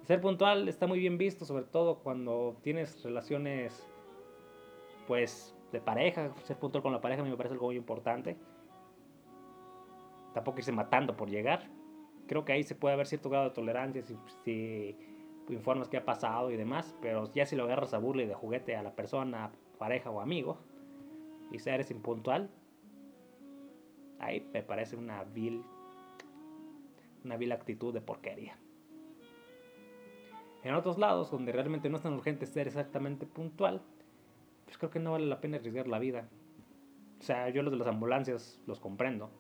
Ser 0.05 0.20
puntual 0.20 0.68
está 0.68 0.87
muy 0.87 0.99
bien 0.99 1.18
visto, 1.18 1.44
sobre 1.44 1.64
todo 1.64 1.99
cuando 1.99 2.57
tienes 2.62 3.03
relaciones, 3.03 3.88
pues, 5.07 5.55
de 5.73 5.81
pareja. 5.81 6.33
Ser 6.45 6.59
puntual 6.59 6.83
con 6.83 6.93
la 6.93 7.01
pareja 7.01 7.23
a 7.23 7.25
mí 7.25 7.31
me 7.31 7.37
parece 7.37 7.55
algo 7.55 7.67
muy 7.67 7.77
importante. 7.77 8.37
Tampoco 10.33 10.59
irse 10.59 10.73
matando 10.73 11.17
por 11.17 11.29
llegar. 11.29 11.69
Creo 12.27 12.45
que 12.45 12.53
ahí 12.53 12.62
se 12.62 12.75
puede 12.75 12.95
haber 12.95 13.07
cierto 13.07 13.29
grado 13.29 13.45
de 13.45 13.51
tolerancia 13.51 14.03
si, 14.45 14.97
informas 15.49 15.88
qué 15.88 15.99
ha 15.99 16.05
pasado 16.05 16.51
y 16.51 16.57
demás. 16.57 16.97
Pero 17.01 17.33
ya 17.33 17.47
si 17.47 17.57
lo 17.57 17.64
agarras 17.64 17.95
a 17.95 17.99
burla 17.99 18.23
y 18.23 18.27
de 18.27 18.35
juguete 18.35 18.77
a 18.77 18.83
la 18.83 18.95
persona, 18.95 19.51
pareja 19.79 20.11
o 20.11 20.21
amigo, 20.21 20.59
y 21.51 21.59
si 21.59 21.71
eres 21.71 21.90
impuntual, 21.90 22.51
ahí 24.19 24.49
me 24.53 24.62
parece 24.62 24.97
una 24.97 25.23
vil, 25.25 25.62
una 27.25 27.37
vil 27.37 27.53
actitud 27.53 27.93
de 27.93 28.01
porquería. 28.01 28.59
En 30.62 30.75
otros 30.75 30.99
lados, 30.99 31.31
donde 31.31 31.53
realmente 31.53 31.90
no 31.90 31.99
es 31.99 32.03
tan 32.03 32.14
urgente 32.14 32.47
ser 32.47 32.67
exactamente 32.67 33.27
puntual, 33.27 33.83
pues 34.75 34.79
creo 34.81 34.91
que 34.91 34.99
no 34.99 35.13
vale 35.13 35.27
la 35.27 35.41
pena 35.41 35.57
arriesgar 35.57 35.87
la 35.87 36.01
vida. 36.01 36.29
O 37.21 37.23
sea, 37.23 37.49
yo 37.49 37.63
los 37.63 37.73
de 37.73 37.79
las 37.79 37.87
ambulancias 37.87 38.61
los 38.67 38.81
comprendo, 38.81 39.31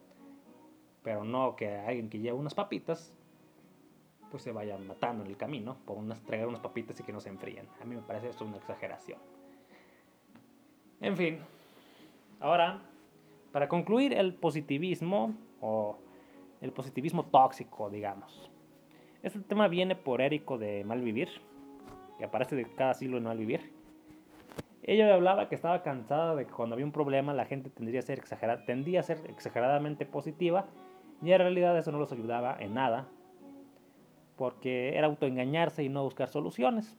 pero 1.02 1.24
no 1.24 1.56
que 1.56 1.74
alguien 1.74 2.08
que 2.08 2.20
lleva 2.20 2.38
unas 2.38 2.54
papitas, 2.54 3.12
pues 4.30 4.44
se 4.44 4.52
vaya 4.52 4.78
matando 4.78 5.24
en 5.24 5.30
el 5.30 5.36
camino 5.36 5.76
por 5.86 5.98
unas, 5.98 6.22
traer 6.22 6.46
unas 6.46 6.60
papitas 6.60 7.00
y 7.00 7.02
que 7.02 7.12
no 7.12 7.18
se 7.18 7.30
enfríen. 7.30 7.66
A 7.82 7.84
mí 7.84 7.96
me 7.96 8.02
parece 8.02 8.28
esto 8.28 8.44
una 8.44 8.58
exageración. 8.58 9.18
En 11.00 11.16
fin, 11.16 11.40
ahora 12.38 12.80
para 13.50 13.68
concluir, 13.68 14.12
el 14.12 14.34
positivismo 14.34 15.34
o 15.60 15.98
el 16.60 16.70
positivismo 16.70 17.24
tóxico, 17.24 17.90
digamos. 17.90 18.50
Este 19.24 19.40
tema 19.40 19.66
viene 19.66 19.96
por 19.96 20.20
Érico 20.20 20.58
de 20.58 20.84
Malvivir, 20.84 21.28
que 22.18 22.24
aparece 22.24 22.54
de 22.54 22.66
cada 22.74 22.94
siglo 22.94 23.18
en 23.18 23.24
Malvivir. 23.24 23.73
Ella 24.86 25.14
hablaba 25.14 25.48
que 25.48 25.54
estaba 25.54 25.82
cansada 25.82 26.34
de 26.34 26.44
que 26.44 26.52
cuando 26.52 26.74
había 26.74 26.84
un 26.84 26.92
problema 26.92 27.32
la 27.32 27.46
gente 27.46 27.70
tendría 27.70 28.00
a 28.00 28.02
ser 28.02 28.18
exagerada, 28.18 28.66
tendía 28.66 29.00
a 29.00 29.02
ser 29.02 29.18
exageradamente 29.28 30.04
positiva 30.04 30.66
y 31.22 31.32
en 31.32 31.38
realidad 31.38 31.76
eso 31.78 31.90
no 31.90 31.98
los 31.98 32.12
ayudaba 32.12 32.54
en 32.60 32.74
nada 32.74 33.08
porque 34.36 34.96
era 34.98 35.06
autoengañarse 35.06 35.82
y 35.82 35.88
no 35.88 36.02
buscar 36.02 36.28
soluciones. 36.28 36.98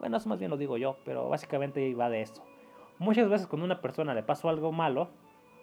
Bueno, 0.00 0.16
eso 0.16 0.28
más 0.28 0.40
bien 0.40 0.50
lo 0.50 0.56
digo 0.56 0.78
yo, 0.78 0.96
pero 1.04 1.28
básicamente 1.28 1.86
iba 1.86 2.10
de 2.10 2.22
eso. 2.22 2.42
Muchas 2.98 3.28
veces 3.28 3.46
cuando 3.46 3.66
una 3.66 3.80
persona 3.80 4.12
le 4.12 4.24
pasó 4.24 4.48
algo 4.48 4.72
malo, 4.72 5.10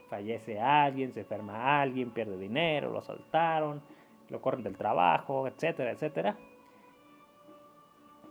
fallece 0.10 0.62
alguien, 0.62 1.12
se 1.12 1.22
enferma 1.22 1.82
alguien, 1.82 2.12
pierde 2.12 2.38
dinero, 2.38 2.90
lo 2.90 3.00
asaltaron, 3.00 3.82
lo 4.30 4.42
corren 4.42 4.64
del 4.64 4.78
trabajo, 4.78 5.46
etcétera, 5.48 5.92
etcétera. 5.92 6.38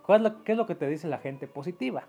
¿Qué 0.06 0.14
es, 0.14 0.20
lo, 0.22 0.44
¿Qué 0.44 0.52
es 0.52 0.58
lo 0.58 0.66
que 0.66 0.76
te 0.76 0.88
dice 0.88 1.08
la 1.08 1.18
gente 1.18 1.46
positiva? 1.46 2.04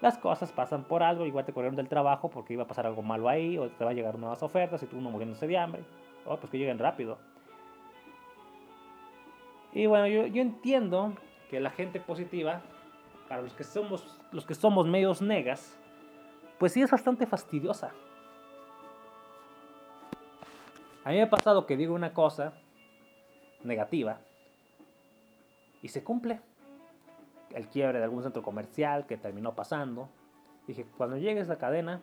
Las 0.00 0.16
cosas 0.16 0.50
pasan 0.52 0.84
por 0.84 1.02
algo, 1.02 1.26
igual 1.26 1.44
te 1.44 1.52
corrieron 1.52 1.76
del 1.76 1.88
trabajo 1.88 2.30
porque 2.30 2.54
iba 2.54 2.62
a 2.62 2.66
pasar 2.66 2.86
algo 2.86 3.02
malo 3.02 3.28
ahí, 3.28 3.58
o 3.58 3.68
te 3.68 3.84
va 3.84 3.90
a 3.90 3.94
llegar 3.94 4.18
nuevas 4.18 4.42
ofertas 4.42 4.82
y 4.82 4.86
tú 4.86 4.96
uno 4.96 5.10
muriéndose 5.10 5.46
de 5.46 5.58
hambre. 5.58 5.82
Oh, 6.24 6.36
pues 6.36 6.50
que 6.50 6.58
lleguen 6.58 6.78
rápido. 6.78 7.18
Y 9.72 9.86
bueno, 9.86 10.06
yo, 10.06 10.26
yo 10.26 10.42
entiendo 10.42 11.14
que 11.50 11.60
la 11.60 11.70
gente 11.70 12.00
positiva, 12.00 12.62
para 13.28 13.42
los 13.42 13.52
que 13.52 13.64
somos, 13.64 14.18
los 14.32 14.46
que 14.46 14.54
somos 14.54 14.86
medios 14.86 15.20
negas, 15.20 15.78
pues 16.58 16.72
sí 16.72 16.82
es 16.82 16.90
bastante 16.90 17.26
fastidiosa. 17.26 17.92
A 21.04 21.10
mí 21.10 21.16
me 21.16 21.22
ha 21.22 21.30
pasado 21.30 21.66
que 21.66 21.76
digo 21.76 21.94
una 21.94 22.12
cosa 22.12 22.52
negativa 23.64 24.20
y 25.82 25.88
se 25.88 26.04
cumple. 26.04 26.40
El 27.54 27.68
quiebre 27.68 27.98
de 27.98 28.04
algún 28.04 28.22
centro 28.22 28.42
comercial 28.42 29.06
que 29.06 29.16
terminó 29.16 29.54
pasando. 29.54 30.08
Dije, 30.66 30.86
cuando 30.96 31.16
llegue 31.16 31.40
esa 31.40 31.58
cadena, 31.58 32.02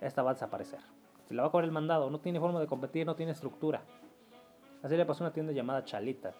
esta 0.00 0.22
va 0.22 0.30
a 0.30 0.34
desaparecer. 0.34 0.80
Se 1.26 1.34
la 1.34 1.42
va 1.42 1.48
a 1.48 1.50
cobrar 1.50 1.66
el 1.66 1.72
mandado, 1.72 2.10
no 2.10 2.20
tiene 2.20 2.40
forma 2.40 2.60
de 2.60 2.66
competir, 2.66 3.04
no 3.04 3.16
tiene 3.16 3.32
estructura. 3.32 3.82
Así 4.82 4.96
le 4.96 5.04
pasó 5.04 5.24
a 5.24 5.26
una 5.26 5.34
tienda 5.34 5.52
llamada 5.52 5.84
Chalita, 5.84 6.32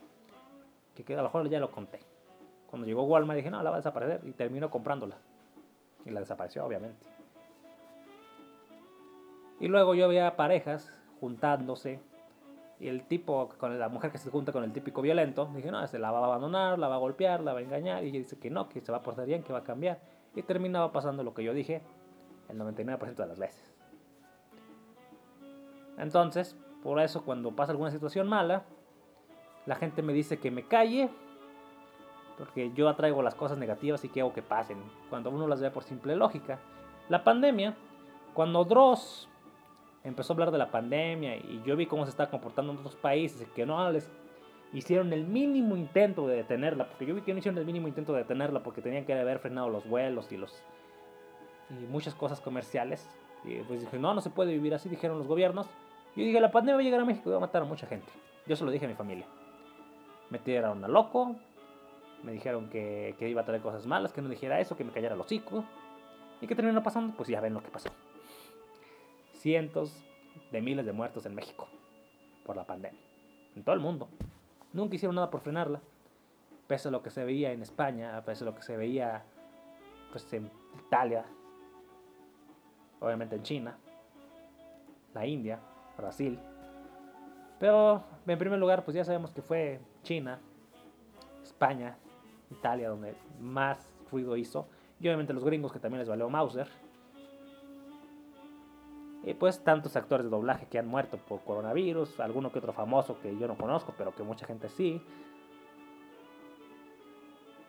que 0.94 1.14
a 1.14 1.18
lo 1.18 1.24
mejor 1.24 1.48
ya 1.48 1.60
lo 1.60 1.70
conté. 1.70 2.00
Cuando 2.68 2.86
llegó 2.86 3.04
Walmart 3.04 3.36
dije, 3.36 3.50
no, 3.50 3.62
la 3.62 3.70
va 3.70 3.76
a 3.76 3.80
desaparecer 3.80 4.20
y 4.24 4.32
terminó 4.32 4.70
comprándola. 4.70 5.16
Y 6.04 6.10
la 6.10 6.20
desapareció, 6.20 6.64
obviamente. 6.64 7.06
Y 9.60 9.68
luego 9.68 9.94
yo 9.94 10.08
veía 10.08 10.36
parejas 10.36 10.92
juntándose. 11.20 12.00
Y 12.80 12.88
el 12.88 13.06
tipo, 13.06 13.48
con 13.58 13.78
la 13.78 13.88
mujer 13.88 14.12
que 14.12 14.18
se 14.18 14.30
junta 14.30 14.52
con 14.52 14.62
el 14.62 14.72
típico 14.72 15.02
violento, 15.02 15.50
dije, 15.54 15.70
no, 15.70 15.84
se 15.86 15.98
la 15.98 16.12
va 16.12 16.20
a 16.20 16.24
abandonar, 16.24 16.78
la 16.78 16.86
va 16.86 16.94
a 16.94 16.98
golpear, 16.98 17.40
la 17.40 17.52
va 17.52 17.58
a 17.58 17.62
engañar. 17.62 18.04
Y 18.04 18.08
ella 18.08 18.18
dice 18.18 18.38
que 18.38 18.50
no, 18.50 18.68
que 18.68 18.80
se 18.80 18.92
va 18.92 18.98
a 18.98 19.02
portar 19.02 19.26
bien, 19.26 19.42
que 19.42 19.52
va 19.52 19.60
a 19.60 19.64
cambiar. 19.64 19.98
Y 20.34 20.42
terminaba 20.42 20.92
pasando 20.92 21.24
lo 21.24 21.34
que 21.34 21.42
yo 21.42 21.52
dije 21.52 21.82
el 22.48 22.58
99% 22.58 23.14
de 23.16 23.26
las 23.26 23.38
veces. 23.38 23.74
Entonces, 25.98 26.56
por 26.82 27.00
eso 27.00 27.24
cuando 27.24 27.50
pasa 27.50 27.72
alguna 27.72 27.90
situación 27.90 28.28
mala, 28.28 28.62
la 29.66 29.74
gente 29.74 30.00
me 30.00 30.12
dice 30.12 30.38
que 30.38 30.50
me 30.50 30.62
calle, 30.62 31.10
porque 32.38 32.72
yo 32.72 32.88
atraigo 32.88 33.22
las 33.22 33.34
cosas 33.34 33.58
negativas 33.58 34.04
y 34.04 34.08
quiero 34.08 34.32
que 34.32 34.42
pasen, 34.42 34.78
cuando 35.10 35.30
uno 35.30 35.48
las 35.48 35.60
ve 35.60 35.70
por 35.70 35.82
simple 35.82 36.14
lógica. 36.14 36.60
La 37.08 37.24
pandemia, 37.24 37.74
cuando 38.32 38.64
Dross 38.64 39.27
empezó 40.04 40.32
a 40.32 40.34
hablar 40.34 40.50
de 40.50 40.58
la 40.58 40.70
pandemia 40.70 41.36
y 41.36 41.62
yo 41.64 41.76
vi 41.76 41.86
cómo 41.86 42.04
se 42.04 42.10
está 42.10 42.30
comportando 42.30 42.72
en 42.72 42.78
otros 42.78 42.96
países, 42.96 43.46
que 43.54 43.66
no 43.66 43.90
les 43.90 44.10
hicieron 44.72 45.12
el 45.12 45.24
mínimo 45.24 45.76
intento 45.76 46.26
de 46.26 46.36
detenerla, 46.36 46.88
porque 46.88 47.06
yo 47.06 47.14
vi 47.14 47.22
que 47.22 47.32
no 47.32 47.38
hicieron 47.38 47.58
el 47.58 47.64
mínimo 47.64 47.88
intento 47.88 48.12
de 48.12 48.20
detenerla 48.20 48.62
porque 48.62 48.82
tenían 48.82 49.04
que 49.04 49.12
haber 49.12 49.38
frenado 49.38 49.68
los 49.68 49.86
vuelos 49.88 50.30
y 50.32 50.36
los 50.36 50.62
y 51.70 51.86
muchas 51.86 52.14
cosas 52.14 52.40
comerciales. 52.40 53.08
Y 53.44 53.56
pues 53.60 53.80
dije, 53.80 53.98
no, 53.98 54.14
no 54.14 54.20
se 54.20 54.30
puede 54.30 54.52
vivir 54.52 54.74
así, 54.74 54.88
dijeron 54.88 55.18
los 55.18 55.26
gobiernos. 55.26 55.66
Yo 56.16 56.24
dije, 56.24 56.40
la 56.40 56.50
pandemia 56.50 56.76
va 56.76 56.80
a 56.80 56.84
llegar 56.84 57.00
a 57.00 57.04
México 57.04 57.28
y 57.28 57.32
va 57.32 57.36
a 57.36 57.40
matar 57.40 57.62
a 57.62 57.64
mucha 57.66 57.86
gente. 57.86 58.10
Yo 58.46 58.56
se 58.56 58.64
lo 58.64 58.70
dije 58.70 58.86
a 58.86 58.88
mi 58.88 58.94
familia. 58.94 59.26
Me 60.30 60.38
tiraron 60.38 60.82
a 60.84 60.88
loco, 60.88 61.36
me 62.22 62.32
dijeron 62.32 62.68
que, 62.68 63.14
que 63.18 63.28
iba 63.28 63.42
a 63.42 63.44
traer 63.44 63.62
cosas 63.62 63.86
malas, 63.86 64.12
que 64.12 64.22
no 64.22 64.28
dijera 64.28 64.60
eso, 64.60 64.76
que 64.76 64.84
me 64.84 64.92
callara 64.92 65.14
los 65.14 65.26
hocico. 65.26 65.64
¿Y 66.40 66.46
qué 66.46 66.54
terminó 66.54 66.82
pasando? 66.82 67.14
Pues 67.16 67.28
ya 67.28 67.40
ven 67.40 67.54
lo 67.54 67.62
que 67.62 67.68
pasó 67.68 67.90
cientos 69.38 70.04
de 70.52 70.60
miles 70.60 70.84
de 70.86 70.92
muertos 70.92 71.26
en 71.26 71.34
México 71.34 71.68
por 72.44 72.56
la 72.56 72.64
pandemia. 72.64 73.00
En 73.56 73.62
todo 73.62 73.74
el 73.74 73.80
mundo. 73.80 74.08
Nunca 74.72 74.96
hicieron 74.96 75.14
nada 75.14 75.30
por 75.30 75.40
frenarla. 75.40 75.80
Pese 76.66 76.88
a 76.88 76.90
lo 76.90 77.02
que 77.02 77.10
se 77.10 77.24
veía 77.24 77.52
en 77.52 77.62
España, 77.62 78.22
pese 78.24 78.44
a 78.44 78.46
lo 78.46 78.54
que 78.54 78.62
se 78.62 78.76
veía 78.76 79.24
pues, 80.12 80.30
en 80.32 80.50
Italia, 80.86 81.24
obviamente 83.00 83.36
en 83.36 83.42
China, 83.42 83.78
la 85.14 85.26
India, 85.26 85.60
Brasil. 85.96 86.38
Pero 87.58 88.04
en 88.26 88.38
primer 88.38 88.58
lugar, 88.58 88.84
pues 88.84 88.94
ya 88.94 89.04
sabemos 89.04 89.32
que 89.32 89.40
fue 89.40 89.80
China, 90.02 90.38
España, 91.42 91.96
Italia, 92.50 92.90
donde 92.90 93.14
más 93.40 93.90
ruido 94.10 94.36
hizo. 94.36 94.68
Y 95.00 95.06
obviamente 95.08 95.32
los 95.32 95.44
gringos 95.44 95.72
que 95.72 95.78
también 95.78 96.00
les 96.00 96.08
valió 96.08 96.28
Mauser 96.28 96.68
y 99.24 99.34
pues 99.34 99.62
tantos 99.64 99.96
actores 99.96 100.24
de 100.24 100.30
doblaje 100.30 100.66
que 100.66 100.78
han 100.78 100.86
muerto 100.86 101.18
por 101.18 101.40
coronavirus, 101.42 102.20
alguno 102.20 102.52
que 102.52 102.58
otro 102.58 102.72
famoso 102.72 103.18
que 103.20 103.36
yo 103.36 103.48
no 103.48 103.56
conozco, 103.56 103.94
pero 103.96 104.14
que 104.14 104.22
mucha 104.22 104.46
gente 104.46 104.68
sí. 104.68 105.02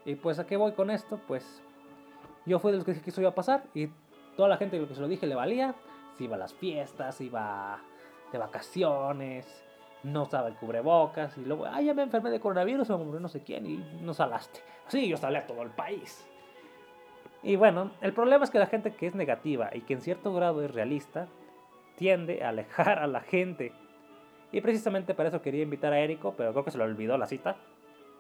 Y 0.06 0.16
pues 0.16 0.40
a 0.40 0.46
qué 0.46 0.58
voy 0.58 0.74
con 0.74 0.90
esto, 0.90 1.20
pues 1.28 1.62
yo 2.46 2.60
fui 2.60 2.72
de 2.72 2.78
los 2.78 2.86
que 2.86 2.92
dije 2.92 3.04
que 3.04 3.10
eso 3.10 3.22
iba 3.22 3.32
a 3.32 3.36
pasar 3.36 3.64
y 3.74 3.90
toda 4.36 4.48
la 4.48 4.58
gente 4.58 4.80
que 4.80 4.94
se 4.94 5.02
lo 5.02 5.08
dije 5.08 5.28
le 5.28 5.36
valía, 5.36 5.76
si 6.18 6.26
iba 6.26 6.36
a 6.36 6.40
las 6.40 6.54
fiestas, 6.54 7.20
iba 7.22 7.82
de 8.32 8.38
vacaciones, 8.38 9.66
no 10.04 10.24
usaba 10.24 10.48
el 10.48 10.56
cubrebocas 10.56 11.38
y 11.38 11.46
luego, 11.46 11.66
ay, 11.66 11.86
ya 11.86 11.94
me 11.94 12.04
enfermé 12.04 12.30
de 12.30 12.40
coronavirus, 12.40 12.90
me 12.90 12.98
murió 12.98 13.20
no 13.20 13.28
sé 13.28 13.44
quién 13.44 13.66
y 13.66 13.78
no 14.02 14.14
salaste. 14.14 14.62
Sí, 14.88 15.08
yo 15.08 15.18
salí 15.18 15.36
a 15.36 15.46
todo 15.46 15.62
el 15.62 15.70
país. 15.70 16.26
Y 17.42 17.56
bueno, 17.56 17.92
el 18.02 18.14
problema 18.14 18.44
es 18.44 18.50
que 18.50 18.60
la 18.60 18.68
gente 18.68 18.94
que 18.94 19.08
es 19.08 19.16
negativa 19.16 19.70
y 19.74 19.82
que 19.82 19.94
en 19.94 20.02
cierto 20.02 20.34
grado 20.34 20.62
es 20.62 20.74
realista, 20.74 21.28
tiende 22.00 22.42
a 22.44 22.50
alejar 22.50 22.98
a 22.98 23.08
la 23.08 23.20
gente. 23.20 23.74
Y 24.54 24.62
precisamente 24.62 25.14
para 25.14 25.28
eso 25.28 25.42
quería 25.42 25.64
invitar 25.64 25.92
a 25.92 26.00
Érico, 26.00 26.34
pero 26.36 26.52
creo 26.54 26.64
que 26.64 26.72
se 26.72 26.78
lo 26.78 26.86
olvidó 26.86 27.18
la 27.18 27.28
cita. 27.28 27.58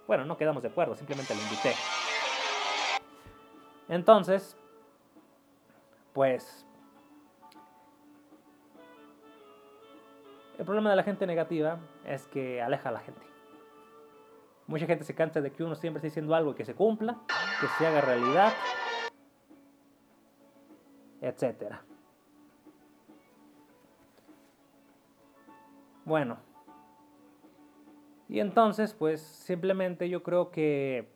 Bueno, 0.05 0.25
no 0.25 0.37
quedamos 0.37 0.61
de 0.61 0.67
acuerdo, 0.67 0.95
simplemente 0.95 1.33
lo 1.33 1.41
invité. 1.41 1.71
Entonces, 3.87 4.57
pues 6.13 6.67
el 10.57 10.65
problema 10.65 10.89
de 10.89 10.97
la 10.97 11.03
gente 11.03 11.25
negativa 11.25 11.79
es 12.05 12.27
que 12.27 12.61
aleja 12.61 12.89
a 12.89 12.91
la 12.91 12.99
gente. 12.99 13.21
Mucha 14.67 14.85
gente 14.85 15.05
se 15.05 15.15
cansa 15.15 15.39
de 15.39 15.51
que 15.51 15.63
uno 15.63 15.73
siempre 15.73 15.99
esté 15.99 16.07
diciendo 16.07 16.35
algo 16.35 16.51
y 16.51 16.55
que 16.55 16.65
se 16.65 16.75
cumpla, 16.75 17.17
que 17.61 17.67
se 17.77 17.87
haga 17.87 18.01
realidad, 18.01 18.53
etcétera. 21.21 21.81
Bueno. 26.09 26.37
Y 28.27 28.39
entonces, 28.39 28.95
pues 28.95 29.21
simplemente 29.21 30.09
yo 30.09 30.23
creo 30.23 30.49
que 30.49 31.07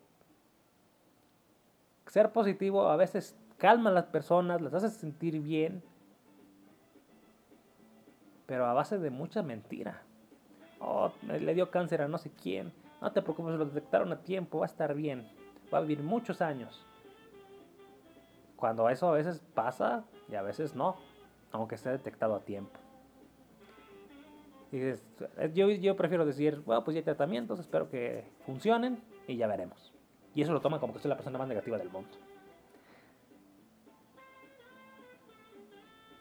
ser 2.05 2.31
positivo 2.31 2.87
a 2.87 2.95
veces 2.95 3.35
calma 3.57 3.89
a 3.89 3.93
las 3.93 4.05
personas, 4.05 4.61
las 4.61 4.75
hace 4.75 4.89
sentir 4.91 5.41
bien, 5.41 5.81
pero 8.45 8.67
a 8.67 8.73
base 8.73 8.99
de 8.99 9.09
mucha 9.09 9.41
mentira. 9.41 10.03
Oh, 10.79 11.11
le 11.23 11.55
dio 11.55 11.71
cáncer 11.71 12.03
a 12.03 12.07
no 12.07 12.19
sé 12.19 12.29
quién. 12.29 12.71
No 13.01 13.11
te 13.11 13.23
preocupes, 13.23 13.55
lo 13.55 13.65
detectaron 13.65 14.11
a 14.11 14.21
tiempo, 14.21 14.59
va 14.59 14.65
a 14.65 14.67
estar 14.67 14.93
bien. 14.93 15.27
Va 15.73 15.79
a 15.79 15.81
vivir 15.81 16.03
muchos 16.03 16.39
años. 16.39 16.85
Cuando 18.57 18.87
eso 18.89 19.07
a 19.07 19.13
veces 19.13 19.41
pasa 19.55 20.03
y 20.29 20.35
a 20.35 20.43
veces 20.43 20.75
no, 20.75 20.97
aunque 21.51 21.75
esté 21.75 21.89
detectado 21.89 22.35
a 22.35 22.41
tiempo. 22.41 22.79
Y 24.73 24.79
yo, 25.53 25.69
yo 25.69 25.95
prefiero 25.95 26.25
decir, 26.25 26.63
bueno, 26.65 26.83
pues 26.83 26.95
ya 26.95 27.01
hay 27.01 27.03
tratamientos, 27.03 27.59
espero 27.59 27.91
que 27.91 28.23
funcionen 28.43 29.03
y 29.27 29.37
ya 29.37 29.45
veremos. 29.45 29.93
Y 30.33 30.41
eso 30.41 30.51
lo 30.51 30.61
toman 30.61 30.79
como 30.79 30.93
que 30.93 30.99
soy 30.99 31.09
la 31.09 31.15
persona 31.15 31.37
más 31.37 31.47
negativa 31.47 31.77
del 31.77 31.91
mundo. 31.91 32.09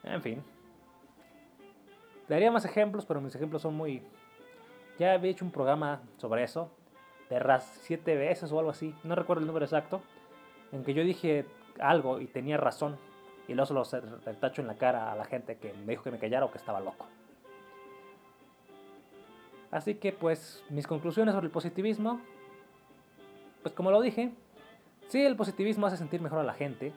En 0.03 0.21
fin. 0.21 0.43
Daría 2.29 2.51
más 2.51 2.63
ejemplos, 2.63 3.07
pero 3.07 3.21
mis 3.21 3.33
ejemplos 3.33 3.63
son 3.63 3.73
muy... 3.73 4.03
Ya 4.99 5.13
había 5.13 5.31
hecho 5.31 5.45
un 5.45 5.51
programa 5.51 6.03
sobre 6.17 6.43
eso, 6.43 6.69
de 7.31 7.39
RAS 7.39 7.79
siete 7.81 8.15
veces 8.15 8.51
o 8.51 8.59
algo 8.59 8.69
así, 8.69 8.93
no 9.03 9.15
recuerdo 9.15 9.41
el 9.41 9.47
número 9.47 9.65
exacto, 9.65 10.03
en 10.71 10.83
que 10.83 10.93
yo 10.93 11.03
dije 11.03 11.47
algo 11.79 12.19
y 12.19 12.27
tenía 12.27 12.57
razón, 12.57 12.97
y 13.47 13.55
luego 13.55 13.83
se 13.83 13.99
lo 13.99 14.19
tacho 14.39 14.61
en 14.61 14.67
la 14.67 14.75
cara 14.75 15.11
a 15.11 15.15
la 15.15 15.25
gente 15.25 15.57
que 15.57 15.73
me 15.73 15.93
dijo 15.93 16.03
que 16.03 16.11
me 16.11 16.19
callara 16.19 16.45
o 16.45 16.51
que 16.51 16.59
estaba 16.59 16.79
loco. 16.79 17.07
Así 19.73 19.95
que 19.95 20.11
pues 20.11 20.63
mis 20.69 20.85
conclusiones 20.85 21.33
sobre 21.33 21.47
el 21.47 21.51
positivismo, 21.51 22.21
pues 23.63 23.73
como 23.73 23.89
lo 23.89 24.01
dije, 24.01 24.31
sí 25.07 25.25
el 25.25 25.35
positivismo 25.35 25.87
hace 25.87 25.97
sentir 25.97 26.21
mejor 26.21 26.37
a 26.37 26.43
la 26.43 26.53
gente, 26.53 26.93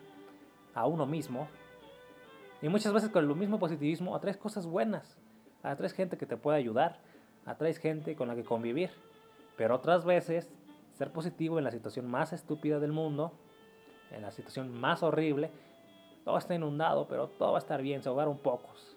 a 0.75 0.87
uno 0.87 1.07
mismo, 1.07 1.49
y 2.61 2.69
muchas 2.69 2.93
veces 2.93 3.09
con 3.09 3.25
el 3.25 3.35
mismo 3.35 3.59
positivismo 3.59 4.15
atraes 4.15 4.37
cosas 4.37 4.67
buenas, 4.67 5.17
atraes 5.63 5.95
gente 5.95 6.19
que 6.19 6.27
te 6.27 6.37
puede 6.37 6.59
ayudar, 6.59 7.01
atraes 7.47 7.79
gente 7.79 8.15
con 8.15 8.29
la 8.29 8.35
que 8.35 8.45
convivir, 8.45 8.91
pero 9.57 9.75
otras 9.75 10.05
veces 10.05 10.53
ser 10.93 11.11
positivo 11.13 11.57
en 11.57 11.65
la 11.65 11.71
situación 11.71 12.11
más 12.11 12.35
estúpida 12.35 12.79
del 12.79 12.93
mundo, 12.93 13.33
en 14.11 14.21
la 14.21 14.31
situación 14.33 14.79
más 14.79 15.03
horrible, 15.03 15.51
todo 16.27 16.37
está 16.37 16.55
inundado, 16.55 17.09
pero 17.09 17.29
todo 17.29 17.53
va 17.53 17.59
a 17.59 17.61
estar 17.61 17.81
bien, 17.81 18.03
se 18.03 18.11
ahogaron 18.11 18.37
pocos. 18.37 18.96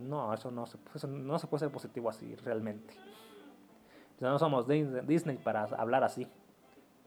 No, 0.00 0.32
eso 0.32 0.50
no, 0.50 0.66
se, 0.66 0.78
no 1.06 1.38
se 1.38 1.46
puede 1.46 1.60
ser 1.60 1.70
positivo 1.70 2.08
así, 2.08 2.34
realmente. 2.36 2.94
no 4.18 4.38
somos 4.38 4.66
Disney 4.66 5.36
para 5.36 5.64
hablar 5.64 6.04
así. 6.04 6.26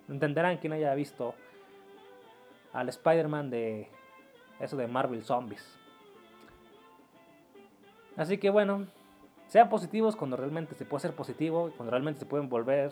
Entenderán 0.07 0.57
quien 0.57 0.73
haya 0.73 0.93
visto 0.93 1.33
al 2.71 2.89
Spider-Man 2.89 3.49
de 3.49 3.89
eso 4.59 4.77
de 4.77 4.87
Marvel 4.87 5.23
Zombies. 5.23 5.77
Así 8.15 8.37
que 8.37 8.51
bueno, 8.51 8.85
sean 9.47 9.69
positivos 9.69 10.15
cuando 10.15 10.37
realmente 10.37 10.75
se 10.75 10.85
puede 10.85 11.01
ser 11.01 11.15
positivo, 11.15 11.71
cuando 11.75 11.91
realmente 11.91 12.19
se 12.19 12.25
pueden 12.25 12.47
volver... 12.47 12.91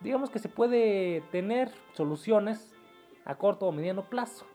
Digamos 0.00 0.30
que 0.30 0.38
se 0.38 0.48
puede 0.48 1.22
tener 1.32 1.70
soluciones 1.92 2.74
a 3.24 3.36
corto 3.36 3.66
o 3.66 3.72
mediano 3.72 4.04
plazo. 4.04 4.46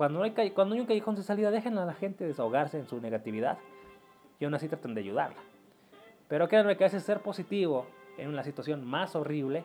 Cuando, 0.00 0.22
hay, 0.22 0.30
cuando 0.52 0.74
hay 0.74 0.80
un 0.80 0.86
callejón 0.86 1.14
de 1.14 1.22
salida, 1.22 1.50
dejen 1.50 1.76
a 1.76 1.84
la 1.84 1.92
gente 1.92 2.24
desahogarse 2.24 2.78
en 2.78 2.88
su 2.88 3.02
negatividad 3.02 3.58
y 4.38 4.46
aún 4.46 4.54
así 4.54 4.66
traten 4.66 4.94
de 4.94 5.02
ayudarla. 5.02 5.36
Pero 6.26 6.48
créanme 6.48 6.74
que 6.78 6.84
a 6.84 6.86
veces 6.86 7.02
ser 7.02 7.20
positivo 7.20 7.84
en 8.16 8.30
una 8.30 8.42
situación 8.42 8.82
más 8.82 9.14
horrible, 9.14 9.62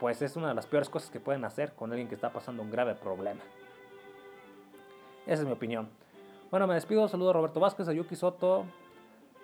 pues 0.00 0.22
es 0.22 0.34
una 0.34 0.48
de 0.48 0.54
las 0.54 0.66
peores 0.66 0.88
cosas 0.88 1.10
que 1.10 1.20
pueden 1.20 1.44
hacer 1.44 1.74
con 1.74 1.90
alguien 1.90 2.08
que 2.08 2.14
está 2.14 2.32
pasando 2.32 2.62
un 2.62 2.70
grave 2.70 2.94
problema. 2.94 3.42
Esa 5.26 5.42
es 5.42 5.44
mi 5.44 5.52
opinión. 5.52 5.86
Bueno, 6.50 6.66
me 6.66 6.72
despido. 6.72 7.08
Saludo 7.08 7.28
a 7.28 7.32
Roberto 7.34 7.60
Vázquez, 7.60 7.86
a 7.86 7.92
Yuki 7.92 8.16
Soto, 8.16 8.64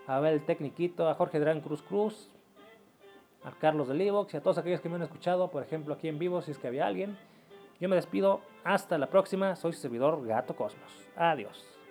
a 0.06 0.16
Abel 0.16 0.46
Tecniquito, 0.46 1.10
a 1.10 1.14
Jorge 1.14 1.38
Drán 1.40 1.60
Cruz 1.60 1.82
Cruz, 1.82 2.30
a 3.44 3.50
Carlos 3.50 3.88
de 3.88 3.96
Livox 3.96 4.32
y 4.32 4.38
a 4.38 4.40
todos 4.40 4.56
aquellos 4.56 4.80
que 4.80 4.88
me 4.88 4.94
han 4.94 5.02
escuchado, 5.02 5.50
por 5.50 5.62
ejemplo, 5.62 5.92
aquí 5.92 6.08
en 6.08 6.18
vivo, 6.18 6.40
si 6.40 6.52
es 6.52 6.58
que 6.58 6.68
había 6.68 6.86
alguien. 6.86 7.18
Yo 7.78 7.90
me 7.90 7.96
despido, 7.96 8.40
hasta 8.64 8.98
la 8.98 9.08
próxima, 9.08 9.56
soy 9.56 9.72
su 9.72 9.80
servidor 9.80 10.26
Gato 10.26 10.54
Cosmos. 10.54 10.92
Adiós. 11.16 11.81